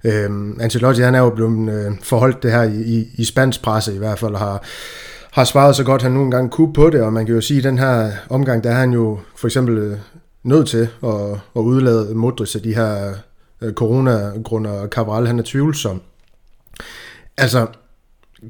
[0.06, 3.94] Øhm, Ancelotti, han er jo blevet øh, forholdt det her i, i, i spansk presse
[3.94, 4.62] i hvert fald, og har
[5.36, 7.58] har svaret så godt, han nogle gange kunne på det, og man kan jo sige,
[7.58, 9.98] at den her omgang, der er han jo for eksempel øh,
[10.42, 13.14] nødt til at, at udlade Modric af de her
[13.62, 16.02] øh, corona-grunder, og Cabral han er tvivlsom.
[17.36, 17.66] Altså,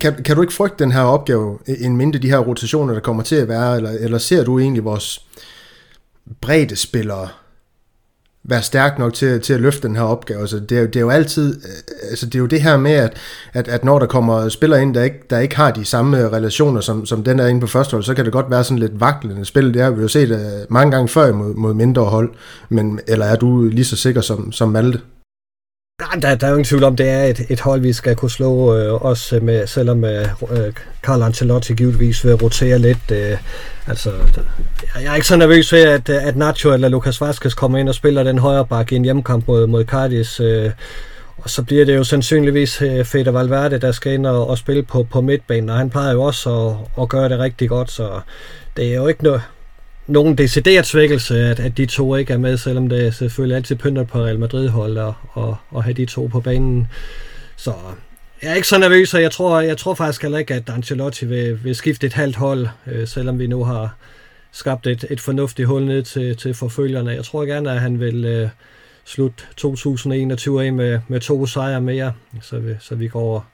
[0.00, 3.22] kan, kan du ikke frygte den her opgave, en mindre de her rotationer, der kommer
[3.22, 5.26] til at være, eller, eller ser du egentlig vores
[6.40, 7.28] bredde spillere
[8.48, 10.40] være stærk nok til, til at løfte den her opgave.
[10.40, 12.92] Altså, det, er, det er jo altid, øh, altså det er jo det her med,
[12.92, 13.16] at,
[13.52, 16.32] at, at når der kommer spillere ind, der ikke, der ikke har de samme øh,
[16.32, 18.78] relationer, som, som den er inde på første hold, så kan det godt være sådan
[18.78, 19.74] lidt vaklende spil.
[19.74, 22.30] Det har vi jo set uh, mange gange før mod, mod mindre hold,
[22.68, 25.00] men, eller er du lige så sikker som, som Malte?
[26.00, 28.16] Ja, der, der er jo ingen tvivl om, det er et, et hold, vi skal
[28.16, 33.10] kunne slå, øh, også med, selvom øh, øh Carl Ancelotti givetvis vil rotere lidt.
[33.10, 33.38] Øh,
[33.86, 34.42] altså, der,
[35.00, 37.94] jeg er ikke så nervøs ved, at, at Nacho eller Lucas Vazquez kommer ind og
[37.94, 40.40] spiller den højre bakke i en hjemmekamp mod, mod Cardis.
[40.40, 40.70] Øh,
[41.38, 45.02] og så bliver det jo sandsynligvis øh, Valverde, der skal ind og, og spille på,
[45.02, 48.20] på midtbanen, og han plejer jo også at, at gøre det rigtig godt, så
[48.76, 49.42] det er jo ikke noget,
[50.06, 54.04] nogen decideret svækkelse, at, at de to ikke er med, selvom det selvfølgelig altid pynter
[54.04, 56.86] på Real Madrid-hold og, og, og have de to på banen.
[57.56, 57.72] Så
[58.42, 61.26] jeg er ikke så nervøs, og jeg tror, jeg tror faktisk heller ikke, at Ancelotti
[61.26, 63.96] vil, vil skifte et halvt hold, øh, selvom vi nu har
[64.52, 67.10] skabt et, et fornuftigt hul ned til, til forfølgerne.
[67.10, 68.48] Jeg tror gerne, at han vil øh,
[69.04, 73.46] slutte 2021 af med, med to sejre mere, så vi, så vi går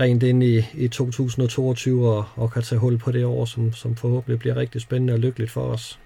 [0.00, 3.96] rent ind i, i 2022 og, og kan tage hul på det år, som, som
[3.96, 5.98] forhåbentlig bliver rigtig spændende og lykkeligt for os.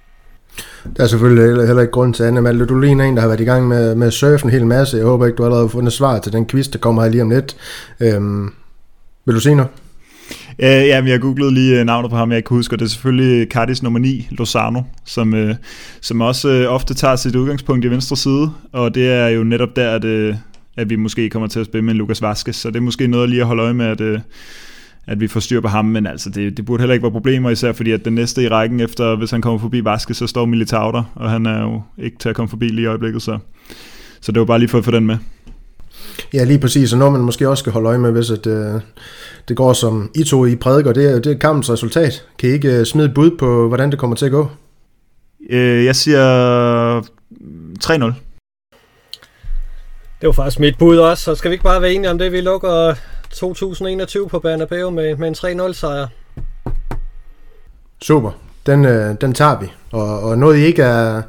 [0.97, 3.41] Der er selvfølgelig heller ikke grund til andet, men du ligner en, der har været
[3.41, 4.97] i gang med, med at surfe en hel masse.
[4.97, 7.23] Jeg håber ikke, du allerede har fundet svar til den quiz, der kommer her lige
[7.23, 7.57] om lidt.
[8.01, 8.53] Øhm,
[9.25, 9.71] vil du sige noget?
[10.59, 12.77] Uh, ja, men jeg googlede lige øh, navnet på ham, jeg ikke husker.
[12.77, 15.51] Det er selvfølgelig Cardis nummer 9, Lozano, som, uh,
[16.01, 19.77] som også uh, ofte tager sit udgangspunkt i venstre side, og det er jo netop
[19.77, 20.35] der, at, uh,
[20.79, 23.29] at vi måske kommer til at spille med Lukas Vaskes, så det er måske noget
[23.29, 24.21] lige at holde øje med, at, uh,
[25.07, 27.51] at vi får styr på ham, men altså det, det burde heller ikke være problemer,
[27.51, 30.45] især fordi at den næste i rækken efter, hvis han kommer forbi Vaskes, så står
[30.45, 33.39] Militao der, og han er jo ikke til at komme forbi lige i øjeblikket, så,
[34.21, 35.17] så det var bare lige for at få den med.
[36.35, 38.81] Ja, lige præcis, og noget man måske også skal holde øje med, hvis at, øh,
[39.49, 42.25] det går som I to i prædiker, det er, det er kampens resultat.
[42.39, 44.49] Kan I ikke øh, smide et bud på, hvordan det kommer til at gå?
[45.51, 47.01] Øh, jeg siger
[47.85, 48.13] 3-0.
[50.21, 52.33] Det var faktisk mit bud også, så skal vi ikke bare være enige om det,
[52.33, 52.95] vi lukker
[53.31, 56.07] 2021 på Bernabeu med, med en 3-0 sejr.
[58.03, 58.31] Super,
[58.67, 59.67] den, øh, den tager vi.
[59.93, 61.23] Og, og noget I ikke, er,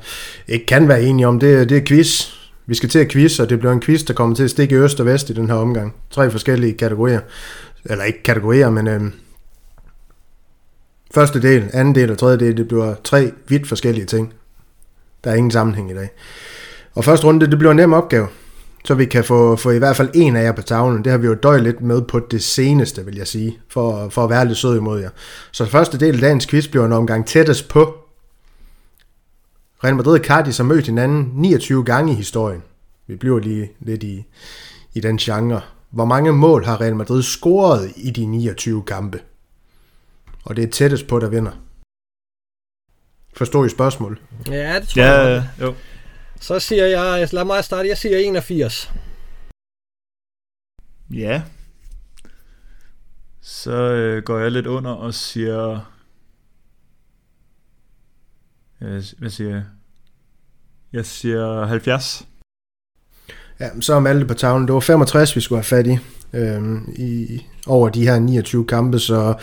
[0.47, 2.34] ikke kan være enige om, det, det er quiz.
[2.65, 4.75] Vi skal til at quiz, og det bliver en quiz, der kommer til at stikke
[4.75, 5.95] i øst og vest i den her omgang.
[6.12, 7.19] Tre forskellige kategorier.
[7.86, 9.02] Eller ikke kategorier, men øh,
[11.13, 14.34] første del, anden del og tredje del, det bliver tre vidt forskellige ting.
[15.23, 16.10] Der er ingen sammenhæng i dag.
[16.95, 18.28] Og første runde, det bliver en nem opgave
[18.85, 21.03] så vi kan få, få i hvert fald en af jer på tavlen.
[21.03, 24.23] Det har vi jo døjet lidt med på det seneste, vil jeg sige, for, for
[24.23, 25.09] at være lidt sød imod jer.
[25.51, 27.95] Så første del af dagens quiz bliver en omgang tættest på.
[29.83, 32.63] Real Madrid og Cardis har mødt hinanden 29 gange i historien.
[33.07, 34.25] Vi bliver lige lidt i,
[34.93, 35.61] i den genre.
[35.89, 39.19] Hvor mange mål har Real Madrid scoret i de 29 kampe?
[40.45, 41.51] Og det er tættest på, der vinder.
[43.33, 44.19] Forstår I spørgsmål?
[44.47, 45.47] Ja, det tror Ja, jeg.
[45.61, 45.73] jo.
[46.39, 48.91] Så siger jeg, lad mig starte, jeg siger 81.
[51.13, 51.43] Ja.
[53.41, 55.93] Så øh, går jeg lidt under og siger...
[58.82, 59.63] Øh, hvad siger jeg?
[60.93, 62.28] Jeg siger 70.
[63.59, 64.67] Ja, så er Malte på tavlen.
[64.67, 65.97] Det var 65, vi skulle have fat i,
[66.33, 69.33] øhm, i over de her 29 kampe, så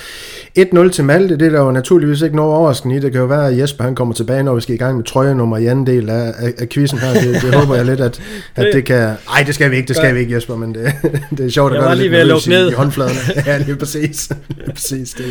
[0.58, 2.98] 1-0 til Malte, det er der jo naturligvis ikke noget overraskende i.
[2.98, 5.04] Det kan jo være, at Jesper han kommer tilbage, når vi skal i gang med
[5.04, 7.12] trøjenummer i anden del af, af, af quizzen her.
[7.12, 8.20] Det, det håber jeg lidt, at,
[8.54, 9.16] at det kan...
[9.34, 10.92] Ej, det skal vi ikke, det skal vi ikke, Jesper, men det,
[11.36, 12.70] det er sjovt at Jeg gøre det lige lidt ved at lukke i, ned.
[12.70, 13.18] i håndfladerne.
[13.46, 14.30] ja, lige præcis.
[14.48, 15.10] Lige præcis.
[15.10, 15.24] Det,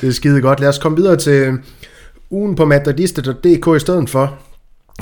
[0.00, 0.60] det er skide godt.
[0.60, 1.58] Lad os komme videre til
[2.30, 4.38] ugen på madridista.dk i stedet for.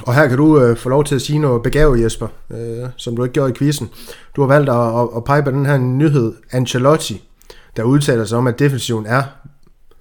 [0.02, 3.16] Og her kan du øh, få lov til at sige noget begavet, Jesper, øh, som
[3.16, 3.88] du ikke gjorde i quizzen.
[4.36, 7.28] Du har valgt at, at, at pege på den her nyhed, Ancelotti,
[7.76, 9.22] der udtaler sig om, at defensiven er,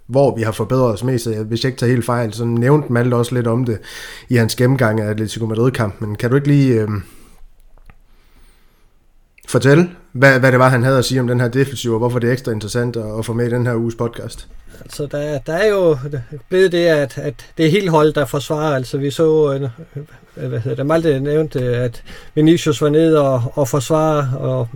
[0.08, 1.28] hvor vi har forbedret os mest.
[1.28, 3.80] Hvis jeg ikke tager helt fejl, så nævnte Malte også lidt om det
[4.30, 6.08] i hans gennemgang af Atletico Madrid-kampen.
[6.08, 6.89] Men kan du ikke lige øh,
[9.50, 12.20] fortælle, hvad, hvad det var, han havde at sige om den her defensiv, og hvorfor
[12.20, 14.48] det er ekstra interessant at, at få med i den her uges podcast?
[14.82, 15.98] Altså, der, der er jo
[16.50, 18.76] blevet det, at, at det er helt hold, der forsvarer.
[18.76, 19.70] Altså, vi så, øh,
[20.38, 22.04] øh, hvad hedder det, Malte nævnte, at
[22.36, 24.68] Vinicius var nede og, og forsvare, og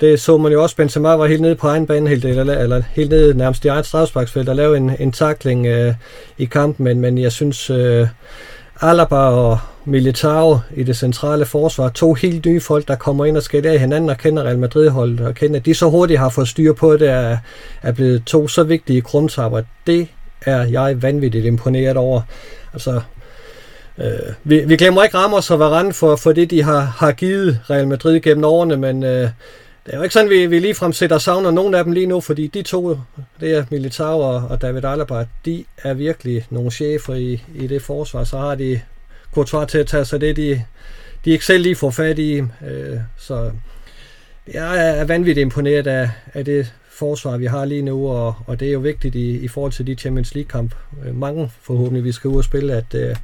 [0.00, 2.82] det så man jo også, Benzema var helt nede på egen bane, helt, eller, eller
[2.90, 5.94] helt nede nærmest i eget strafsparksfelt, og lavede en, en takling øh,
[6.38, 8.06] i kampen, men, men jeg synes, øh,
[8.80, 13.42] Alaba og Militao i det centrale forsvar, to helt nye folk, der kommer ind og
[13.42, 16.48] skal af hinanden og kender Real Madrid-holdet, og kender, at de så hurtigt har fået
[16.48, 17.38] styr på det, er,
[17.82, 19.62] er blevet to så vigtige krumtapper.
[19.86, 20.08] Det
[20.46, 22.20] er jeg vanvittigt imponeret over.
[22.72, 23.00] Altså,
[23.98, 27.60] øh, vi, vi glemmer ikke Ramos og Varane for, for det, de har, har givet
[27.70, 29.28] Real Madrid gennem årene, men øh,
[29.88, 32.20] det er jo ikke sådan, vi, vi ligefrem sætter savner nogen af dem lige nu,
[32.20, 32.98] fordi de to,
[33.40, 37.82] det er Militao og, og David Alaba, de er virkelig nogle chefer i, i det
[37.82, 38.24] forsvar.
[38.24, 38.80] Så har de
[39.34, 40.64] Courtois til at tage sig det, de,
[41.24, 42.38] de ikke selv lige får fat i.
[42.38, 43.50] Øh, så
[44.52, 48.68] jeg er vanvittigt imponeret af, af det forsvar, vi har lige nu, og, og det
[48.68, 50.74] er jo vigtigt i, i forhold til de Champions League-kamp.
[51.06, 53.16] Øh, mange forhåbentlig, vi skal ud og spille, at, øh,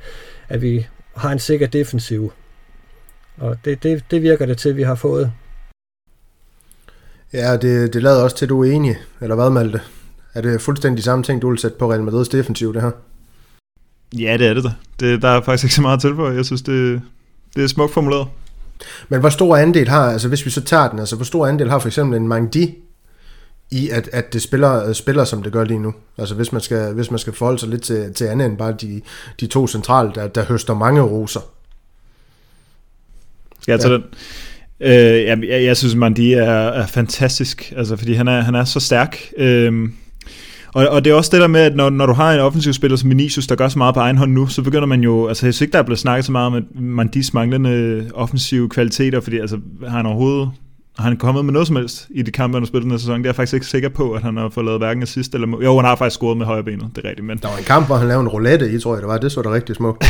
[0.48, 2.33] at vi har en sikker defensiv.
[3.37, 5.33] Og det, det, det virker det til, vi har fået.
[7.35, 9.81] Ja, det, det lader også til, at du er enig, eller hvad, Malte?
[10.35, 12.90] Er det fuldstændig samme ting, du vil sætte på Real Madrid's defensiv, det her?
[14.18, 14.73] Ja, det er det da.
[15.01, 16.31] Det, der er faktisk ikke så meget til for.
[16.31, 17.03] Jeg synes, det,
[17.57, 18.29] det er smukt formuleret.
[19.09, 21.70] Men hvor stor andel har, altså hvis vi så tager den, altså hvor stor andel
[21.70, 22.75] har for eksempel en Mangdi
[23.70, 25.94] i, at, at det spiller, spiller, som det gør lige nu?
[26.18, 28.73] Altså hvis man skal, hvis man skal forholde sig lidt til, til andet end bare
[28.73, 29.01] de,
[29.40, 31.40] de to centrale, der, der høster mange roser.
[33.61, 33.99] Skal jeg tage ja.
[33.99, 34.07] den?
[34.81, 38.65] Øh, jeg, jeg, jeg synes, Mandi er, er fantastisk, altså, fordi han er, han er
[38.65, 39.19] så stærk.
[39.39, 39.89] Øh,
[40.75, 42.73] og, og det er også det der med, at når, når du har en offensiv
[42.73, 45.29] spiller som Vinicius, der gør så meget på egen hånd nu, så begynder man jo,
[45.29, 49.21] altså jeg synes ikke, der er blevet snakket så meget om Mandis manglende offensive kvaliteter,
[49.21, 49.59] fordi altså,
[49.89, 50.51] har han overhovedet
[50.99, 52.99] har han kommet med noget som helst i de kampe, han har spillet den her
[52.99, 53.19] sæson?
[53.19, 55.63] Det er jeg faktisk ikke sikker på, at han har fået lavet hverken assist eller
[55.63, 57.27] Jo, han har faktisk scoret med højre benet, det er rigtigt.
[57.27, 57.39] Men...
[57.39, 59.19] Der var en kamp, hvor han lavede en roulette i, tror jeg det var.
[59.19, 60.05] Det så da rigtig smukt.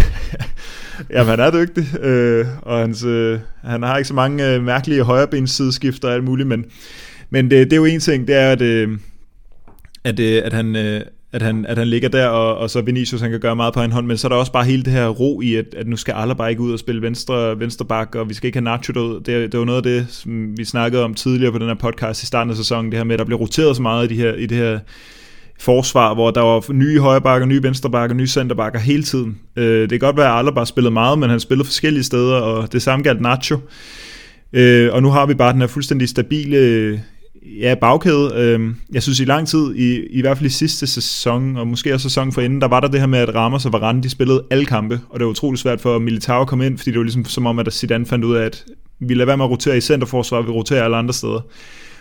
[1.10, 5.02] Jamen, han er dygtig, øh, og hans, øh, han har ikke så mange øh, mærkelige
[5.02, 5.60] højrebens
[6.04, 6.64] og alt muligt, men,
[7.30, 8.98] men det, det er jo en ting, det er, at, øh,
[10.04, 10.76] at, øh, at han...
[10.76, 11.00] Øh,
[11.34, 13.82] at han, at han ligger der, og, og så Vinicius han kan gøre meget på
[13.82, 15.86] en hånd, men så er der også bare hele det her ro i, at, at
[15.86, 18.64] nu skal Alaba ikke ud og spille venstre, venstre bak, og vi skal ikke have
[18.64, 19.20] Nacho derud.
[19.20, 22.22] Det, det var noget af det, som vi snakkede om tidligere på den her podcast
[22.22, 24.20] i starten af sæsonen, det her med, at der blev roteret så meget i, de
[24.20, 24.78] her, i det her
[25.60, 29.38] forsvar, hvor der var nye højrebakker, nye venstrebakker, nye centerbakker hele tiden.
[29.56, 32.72] Øh, det kan godt være, at Alaba spillede meget, men han spillede forskellige steder, og
[32.72, 33.58] det samme galt Nacho.
[34.52, 37.02] Øh, og nu har vi bare den her fuldstændig stabile
[37.44, 38.32] ja, bagkæde.
[38.36, 38.60] Øh,
[38.92, 42.08] jeg synes i lang tid, i, i hvert fald i sidste sæson, og måske også
[42.08, 44.44] sæson for inden, der var der det her med, at Ramos og Varane, de spillede
[44.50, 47.04] alle kampe, og det var utrolig svært for Militao at komme ind, fordi det var
[47.04, 48.64] ligesom som om, at Zidane fandt ud af, at
[49.00, 51.40] vi lader være med at rotere i centerforsvaret, vi roterer alle andre steder.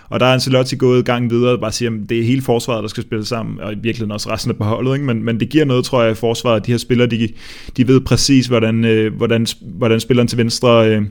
[0.10, 2.82] Og der er Ancelotti gået gang videre og bare siger, at det er hele forsvaret,
[2.82, 4.94] der skal spille sammen, og i virkeligheden også resten af beholdet.
[4.94, 5.06] Ikke?
[5.06, 6.66] Men, men det giver noget, tror jeg, i forsvaret.
[6.66, 7.30] De her spillere, de,
[7.78, 11.02] de ved præcis, hvordan, øh, hvordan, hvordan spilleren til venstre øh,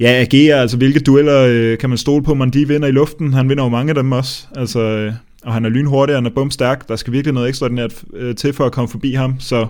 [0.00, 0.60] ja, agerer.
[0.60, 3.32] Altså, hvilke dueller øh, kan man stole på, man de vinder i luften.
[3.32, 4.46] Han vinder jo mange af dem også.
[4.56, 5.12] Altså, øh,
[5.44, 6.88] og han er lynhurtig, han er bumstærk.
[6.88, 9.40] Der skal virkelig noget ekstraordinært øh, til for at komme forbi ham.
[9.40, 9.66] Så,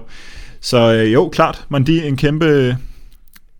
[0.60, 2.76] så øh, jo, klart, Mandi en kæmpe,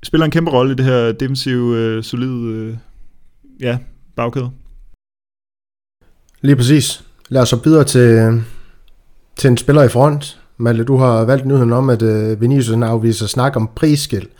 [0.03, 2.77] spiller en kæmpe rolle i det her defensive, øh, solide øh,
[3.61, 3.79] ja,
[4.17, 4.51] bagkæde.
[6.41, 7.05] Lige præcis.
[7.29, 8.43] Lad os så videre til,
[9.37, 10.41] til en spiller i front.
[10.59, 14.31] Malte, du har valgt nyheden om, at øh, Vinicius afviser snak om prisskilt,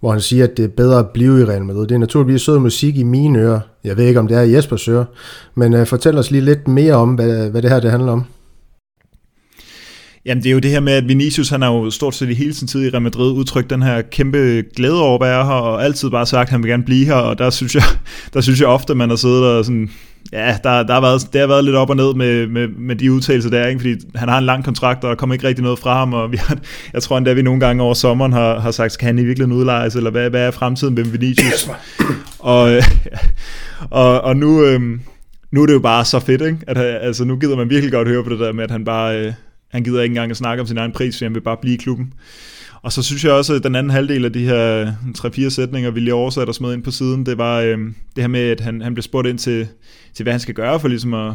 [0.00, 1.86] hvor han siger, at det er bedre at blive i Real Madrid.
[1.86, 3.60] Det er naturligvis sød musik i mine ører.
[3.84, 5.04] Jeg ved ikke, om det er Jespers ører.
[5.54, 8.24] Men uh, fortæl os lige lidt mere om, hvad, hvad det her det handler om.
[10.24, 12.34] Jamen det er jo det her med, at Vinicius han har jo stort set i
[12.34, 15.52] hele sin tid i Real Madrid udtrykt den her kæmpe glæde over at være her,
[15.52, 17.82] og altid bare sagt, at han vil gerne blive her, og der synes jeg,
[18.34, 19.90] der synes jeg ofte, at man har siddet og sådan,
[20.32, 22.96] ja, der, der har været, det har været lidt op og ned med, med, med
[22.96, 23.80] de udtalelser der, ikke?
[23.80, 26.32] fordi han har en lang kontrakt, og der kommer ikke rigtig noget fra ham, og
[26.32, 26.58] vi har,
[26.92, 29.58] jeg tror endda, vi nogle gange over sommeren har, har sagt, kan han i virkeligheden
[29.60, 31.70] udlejes, eller hvad, hvad er fremtiden med Vinicius?
[32.38, 32.70] og,
[33.90, 35.00] og, og nu, øhm,
[35.50, 36.58] nu er det jo bare så fedt, ikke?
[36.66, 39.20] At, altså, nu gider man virkelig godt høre på det der med, at han bare,
[39.20, 39.32] øh,
[39.70, 41.74] han gider ikke engang at snakke om sin egen pris, for han vil bare blive
[41.74, 42.12] i klubben.
[42.82, 46.00] Og så synes jeg også, at den anden halvdel af de her 3-4 sætninger, vi
[46.00, 47.78] lige oversatte og smed ind på siden, det var øh,
[48.16, 49.68] det her med, at han, han blev spurgt ind til,
[50.14, 51.32] til, hvad han skal gøre for ligesom at,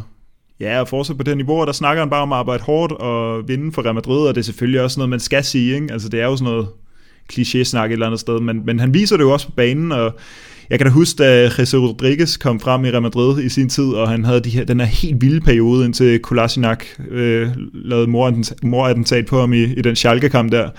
[0.60, 2.64] ja, at fortsætte på det her niveau, og der snakker han bare om at arbejde
[2.64, 5.76] hårdt og vinde for Real Madrid, og det er selvfølgelig også noget, man skal sige,
[5.76, 5.94] ikke?
[5.94, 6.68] Altså det er jo sådan noget
[7.34, 10.16] kliché-snak et eller andet sted, men, men han viser det jo også på banen, og
[10.70, 13.86] jeg kan da huske, da Jesus Rodriguez kom frem i Real Madrid i sin tid,
[13.86, 16.80] og han havde de her, den her helt vilde periode, indtil Kolasinac
[17.10, 18.08] øh, lavede
[18.64, 20.70] morattentat på ham i, i den Schalke-kamp der.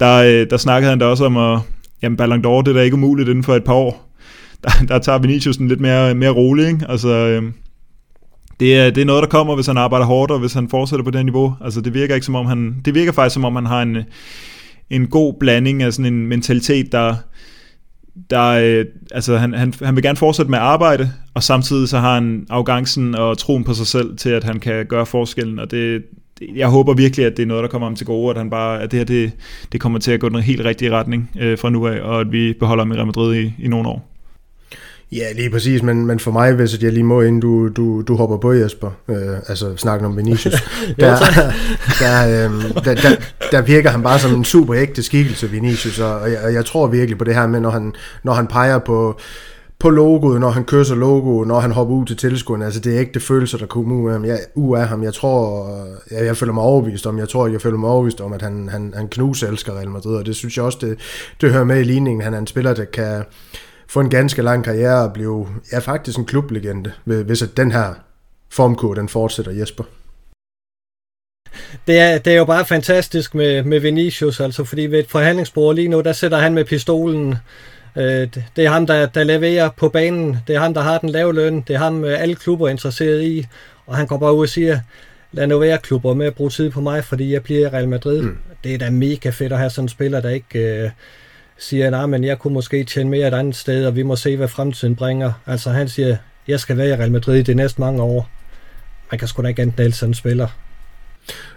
[0.00, 1.60] Der, øh, der snakkede han da også om, at
[2.02, 4.10] jamen, Ballon d'Or, det er da ikke umuligt inden for et par år.
[4.64, 6.86] Der, der tager Vinicius den lidt mere, mere rolig, ikke?
[6.88, 7.42] Altså, øh,
[8.60, 11.04] det er, det er noget, der kommer, hvis han arbejder hårdt, og hvis han fortsætter
[11.04, 11.54] på det niveau.
[11.60, 13.96] Altså, det virker ikke som om han, det virker faktisk som om han har en,
[14.90, 17.14] en god blanding af sådan en mentalitet, der,
[18.30, 21.98] der, øh, altså han, han, han vil gerne fortsætte med at arbejde, og samtidig så
[21.98, 25.70] har han afgangsen og troen på sig selv til, at han kan gøre forskellen, og
[25.70, 26.02] det,
[26.40, 28.82] jeg håber virkelig, at det er noget, der kommer ham til gode, at, han bare,
[28.82, 29.32] at det her det,
[29.72, 32.32] det kommer til at gå den helt rigtige retning øh, fra nu af, og at
[32.32, 34.10] vi beholder ham i Real Madrid i, i nogle år.
[35.12, 38.16] Ja, lige præcis, men, men for mig, hvis jeg lige må, inden du, du, du
[38.16, 40.54] hopper på, Jesper, øh, altså snakken om Vinicius,
[41.00, 41.16] der,
[42.00, 43.16] der, øh, der, der,
[43.50, 46.86] der virker han bare som en super ægte skikkelse, Vinicius, og jeg, og jeg tror
[46.86, 49.20] virkelig på det her med, når han, når han peger på,
[49.84, 52.64] på logoet, når han kysser logoet, når han hopper ud til tilskuerne.
[52.64, 54.24] Altså, det er ikke det følelser, der kommer ud af ham.
[54.24, 55.02] Jeg, ud af ham.
[55.02, 55.68] Jeg tror,
[56.10, 58.68] jeg, jeg føler mig overbevist om, jeg tror, jeg føler mig overbevist om, at han,
[58.68, 60.98] han, han knuser elsker Real Madrid, og det synes jeg også, det,
[61.40, 62.22] det hører med i ligningen.
[62.22, 63.24] Han er en spiller, der kan
[63.88, 67.94] få en ganske lang karriere og blive, ja, faktisk en klublegende, hvis at den her
[68.50, 69.84] formkode, den fortsætter, Jesper.
[71.86, 75.74] Det er, det er jo bare fantastisk med, med Vinicius, altså fordi ved et forhandlingsbord
[75.74, 77.34] lige nu, der sætter han med pistolen
[77.96, 80.38] Øh, det, er ham, der, der leverer på banen.
[80.46, 81.60] Det er ham, der har den lave løn.
[81.60, 83.46] Det er ham, øh, alle klubber er interesseret i.
[83.86, 84.80] Og han går bare ud og siger,
[85.32, 88.22] lad nu være klubber med at bruge tid på mig, fordi jeg bliver Real Madrid.
[88.22, 88.38] Mm.
[88.64, 90.90] Det er da mega fedt at have sådan en spiller, der ikke øh,
[91.58, 94.36] siger, nej, men jeg kunne måske tjene mere et andet sted, og vi må se,
[94.36, 95.32] hvad fremtiden bringer.
[95.46, 96.16] Altså han siger,
[96.48, 98.30] jeg skal være i Real Madrid i de næste mange år.
[99.10, 100.48] Man kan sgu da ikke enten sådan en spiller.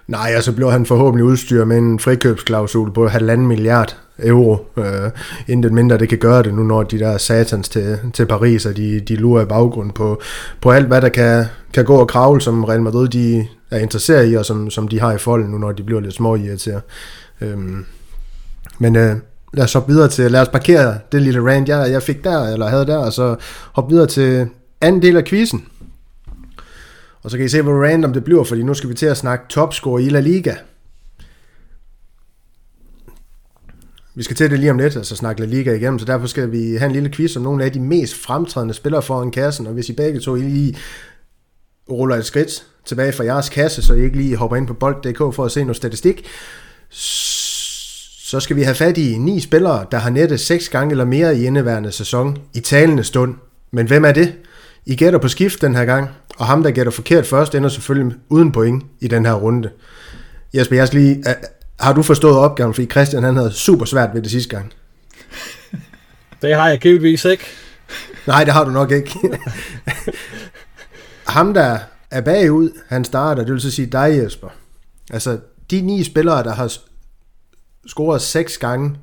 [0.07, 5.11] Nej, og så blev han forhåbentlig udstyret med en frikøbsklausul på halvanden milliard euro, øh,
[5.47, 8.65] inden det mindre det kan gøre det nu, når de der satans til, til Paris,
[8.65, 10.21] og de, de lurer i baggrund på,
[10.61, 14.31] på alt, hvad der kan, kan gå og kravle, som Real Madrid de er interesseret
[14.31, 16.81] i, og som, som de har i folden nu, når de bliver lidt små irriteret.
[17.41, 17.57] Øh,
[18.79, 19.15] men øh,
[19.53, 22.43] lad os hoppe videre til, lad os parkere det lille rant, jeg, jeg fik der,
[22.53, 23.35] eller havde der, og så
[23.73, 24.47] hoppe videre til
[24.81, 25.65] anden del af quizzen.
[27.27, 29.17] Og så kan I se, hvor random det bliver, fordi nu skal vi til at
[29.17, 30.55] snakke topscore i La Liga.
[34.15, 36.51] Vi skal til det lige om lidt, altså snakke La Liga igennem, så derfor skal
[36.51, 39.73] vi have en lille quiz om nogle af de mest fremtrædende spillere foran kassen, og
[39.73, 40.77] hvis I begge to lige
[41.89, 45.17] ruller et skridt tilbage fra jeres kasse, så I ikke lige hopper ind på bold.dk
[45.17, 46.25] for at se noget statistik,
[46.89, 51.37] så skal vi have fat i ni spillere, der har nettet seks gange eller mere
[51.37, 53.35] i indeværende sæson i talende stund.
[53.71, 54.33] Men hvem er det?
[54.89, 58.17] I gætter på skift den her gang, og ham, der gætter forkert først, ender selvfølgelig
[58.29, 59.69] uden point i den her runde.
[60.53, 61.23] Jesper, jeg skal lige,
[61.79, 64.73] har du forstået opgaven, fordi Christian han havde super svært ved det sidste gang?
[66.41, 67.43] Det har jeg givetvis ikke.
[68.27, 69.11] Nej, det har du nok ikke.
[71.27, 71.79] ham, der
[72.11, 74.49] er bagud, han starter, det vil så sige dig, Jesper.
[75.11, 75.39] Altså,
[75.71, 76.73] de ni spillere, der har
[77.87, 78.95] scoret seks gange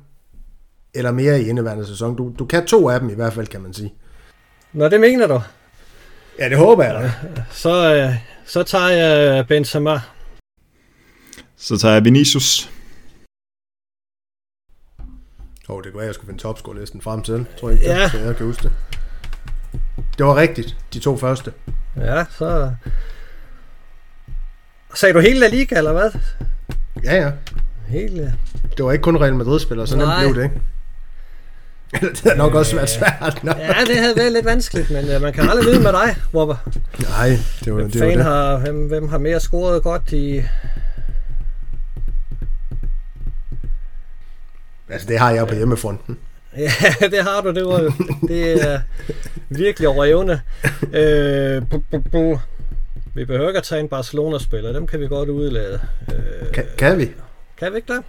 [0.93, 3.61] eller mere i indeværende sæson, du, du kan to af dem i hvert fald, kan
[3.61, 3.93] man sige.
[4.73, 5.41] Nå, det mener du?
[6.39, 7.11] Ja, det håber jeg da.
[7.63, 8.15] Så, øh,
[8.45, 9.99] så tager jeg Benzema.
[11.57, 12.69] Så tager jeg Vinicius.
[15.69, 18.09] Åh, oh, det kunne være, jeg skulle finde topscore-listen frem til, tror jeg ikke, Ja.
[18.09, 18.71] så jeg kan huske det.
[20.17, 21.53] Det var rigtigt, de to første.
[21.97, 22.73] Ja, så...
[24.95, 26.11] Sagde du hele La Liga, eller hvad?
[27.03, 27.31] Ja, ja.
[27.87, 28.37] Hele...
[28.77, 30.61] Det var ikke kun Real Madrid-spillere, så nemt blev det ikke.
[31.91, 33.39] Det har nok også været svært.
[33.43, 33.51] Nå.
[33.57, 36.59] Ja, det havde været lidt vanskeligt, men uh, man kan aldrig vide med dig, hvor
[36.99, 37.29] Nej,
[37.65, 38.01] det var hvem, det.
[38.01, 38.23] Var det.
[38.23, 40.43] har, hvem, hvem har mere scoret godt i...
[44.89, 46.17] Altså, det har jeg på hjemmefronten.
[46.57, 47.91] Ja, det har du, det var jo-
[48.27, 48.79] det er
[49.49, 50.41] virkelig over evne.
[50.93, 52.39] Øh, bu, bu, bu.
[53.15, 55.79] Vi behøver ikke at tage en Barcelona-spiller, dem kan vi godt udlade.
[56.13, 57.11] Øh, Kan, kan vi?
[57.57, 58.03] kan vi ikke det?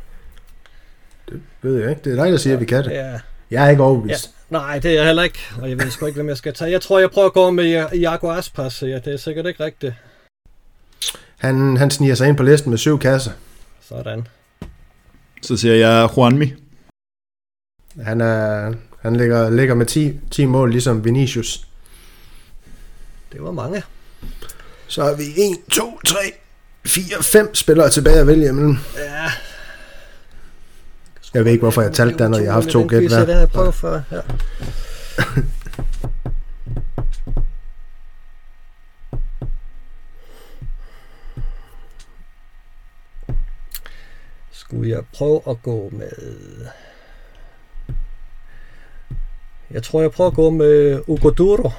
[1.29, 2.03] Det ved jeg ikke.
[2.05, 2.91] Det er dig, der siger, at vi kan det.
[2.91, 3.13] Ja.
[3.51, 3.89] Jeg er ikke ja.
[3.89, 4.31] overbevist.
[4.51, 6.71] Nej, det er jeg heller ikke, og jeg ved sgu ikke, hvem jeg skal tage.
[6.71, 9.95] Jeg tror, jeg prøver at gå med Iago Aspas, ja, det er sikkert ikke rigtigt.
[11.37, 13.31] Han, han sniger sig ind på listen med syv kasser.
[13.81, 14.27] Sådan.
[15.43, 16.53] Så siger jeg Juanmi.
[18.03, 21.67] Han, er, han ligger, ligger med 10, 10 mål, ligesom Vinicius.
[23.33, 23.83] Det var mange.
[24.87, 26.19] Så har vi 1, 2, 3,
[26.87, 28.77] 4, 5 spillere tilbage at vælge imellem.
[28.97, 29.31] Ja.
[31.35, 33.39] Jeg ved ikke, hvorfor jeg talte der, når jeg har haft to gæt hver.
[33.39, 34.21] jeg prøvet for, ja.
[44.53, 46.11] Skulle jeg prøve at gå med...
[49.71, 51.71] Jeg tror, jeg prøver at gå med Ugo Duro.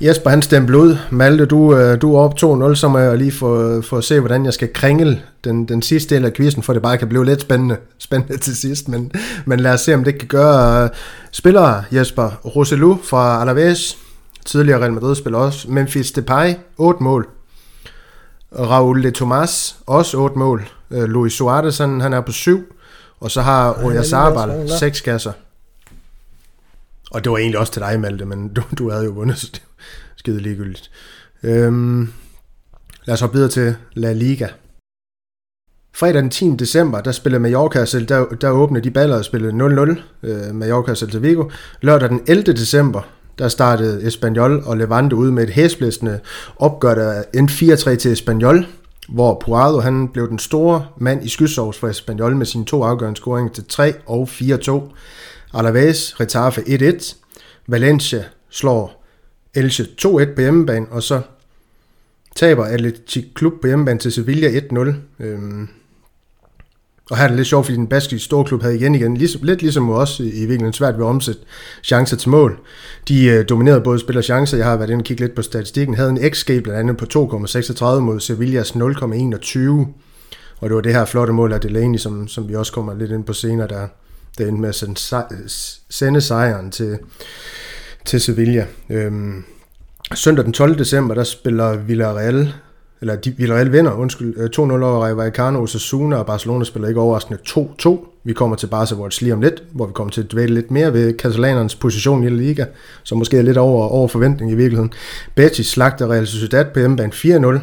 [0.00, 0.96] Jesper, han stemte ud.
[1.10, 2.34] Malte, du, øh, du er op
[2.72, 5.82] 2-0, så må jeg lige få, få at se, hvordan jeg skal kringle den, den
[5.82, 8.88] sidste del af quizzen, for det bare kan blive lidt spændende, spændende til sidst.
[8.88, 9.12] Men,
[9.44, 10.88] men lad os se, om det kan gøre.
[11.30, 13.98] Spillere, Jesper Roselu fra Alaves,
[14.44, 15.70] tidligere Real Madrid-spiller også.
[15.70, 17.28] Memphis Depay, 8 mål.
[18.58, 20.68] Raul de Tomas, også 8 mål.
[20.90, 22.74] Øh, Luis Suarez, han, han er på 7.
[23.20, 25.32] Og så har Oyarzabal været sådan, 6 kasser.
[27.10, 29.62] Og det var egentlig også til dig, Malte, men du, du havde jo vundet,
[30.16, 30.90] skide ligegyldigt.
[31.42, 32.12] Øhm,
[33.04, 34.48] lad os hoppe videre til La Liga.
[35.96, 36.56] Fredag den 10.
[36.58, 40.90] december, der spillede Mallorca og der, der åbnede de baller og spillede 0-0, øh, Mallorca
[40.90, 41.44] og Celta Vigo.
[41.80, 42.42] Lørdag den 11.
[42.42, 43.02] december,
[43.38, 46.20] der startede Espanyol og Levante ud med et hæsblæsende
[46.56, 48.66] opgør, der endte 4-3 til Espanyol,
[49.08, 53.16] hvor Puado han blev den store mand i skysovs for Espanyol med sine to afgørende
[53.16, 54.80] scoringer til 3 og 4-2.
[55.54, 57.16] Alaves, Retafe 1-1.
[57.66, 59.03] Valencia slår
[59.54, 61.20] Elche 2-1 på hjemmebane, og så
[62.36, 64.92] taber Atletic Klub på hjemmebane til Sevilla 1-0.
[65.24, 65.68] Øhm,
[67.10, 69.62] og her er det lidt sjovt, fordi den baskiske storklub havde igen igen, ligesom, lidt
[69.62, 71.40] ligesom os i, virkeligheden svært ved at omsætte
[71.82, 72.58] chancer til mål.
[73.08, 75.94] De øh, dominerede både spiller chancer, jeg har været inde og kigge lidt på statistikken,
[75.94, 78.78] havde en XG blandt andet på 2,36 mod Sevillas 0,21.
[80.60, 83.10] Og det var det her flotte mål af Delaney, som, som vi også kommer lidt
[83.10, 83.88] ind på senere, der,
[84.38, 85.54] det endte med at
[85.90, 86.98] sende sejren til,
[88.04, 88.66] til Sevilla.
[88.90, 89.44] Øhm,
[90.14, 90.78] søndag den 12.
[90.78, 92.52] december, der spiller Villarreal
[93.00, 97.00] eller de, Villarreal vinder, undskyld, øh, 2-0 over Rayo Vallecano, Osasuna og Barcelona spiller ikke
[97.00, 98.20] overraskende 2-2.
[98.24, 100.70] Vi kommer til Barca Watch lige om lidt, hvor vi kommer til at dvæle lidt
[100.70, 102.64] mere ved katalanernes position i La Liga,
[103.02, 104.92] som måske er lidt over, over forventning i virkeligheden.
[105.34, 107.60] Betis slagter Real Sociedad på hjemmebane 4-0,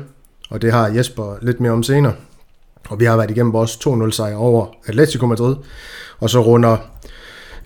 [0.50, 2.14] og det har Jesper lidt mere om senere.
[2.90, 5.56] Og vi har været igennem vores 2-0 sejr over Atletico Madrid,
[6.20, 6.78] og så runder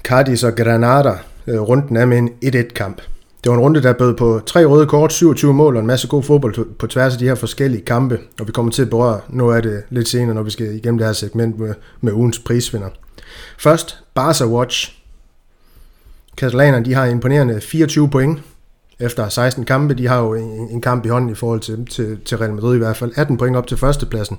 [0.04, 1.14] Cardis og Granada
[1.48, 3.02] Øh, runden af med en 1-1 kamp.
[3.44, 6.08] Det var en runde, der bød på tre røde kort, 27 mål og en masse
[6.08, 9.22] god fodbold på tværs af de her forskellige kampe, og vi kommer til at berøre
[9.30, 12.40] noget af det lidt senere, når vi skal igennem det her segment med, med ugens
[12.40, 12.90] prisvinder.
[13.60, 15.02] Først, Barca Watch.
[16.38, 18.40] Katalanerne de har imponerende 24 point
[19.00, 19.94] efter 16 kampe.
[19.94, 22.76] De har jo en, en kamp i hånden i forhold til, til, til Real Madrid
[22.76, 23.12] i hvert fald.
[23.16, 24.38] 18 point op til førstepladsen,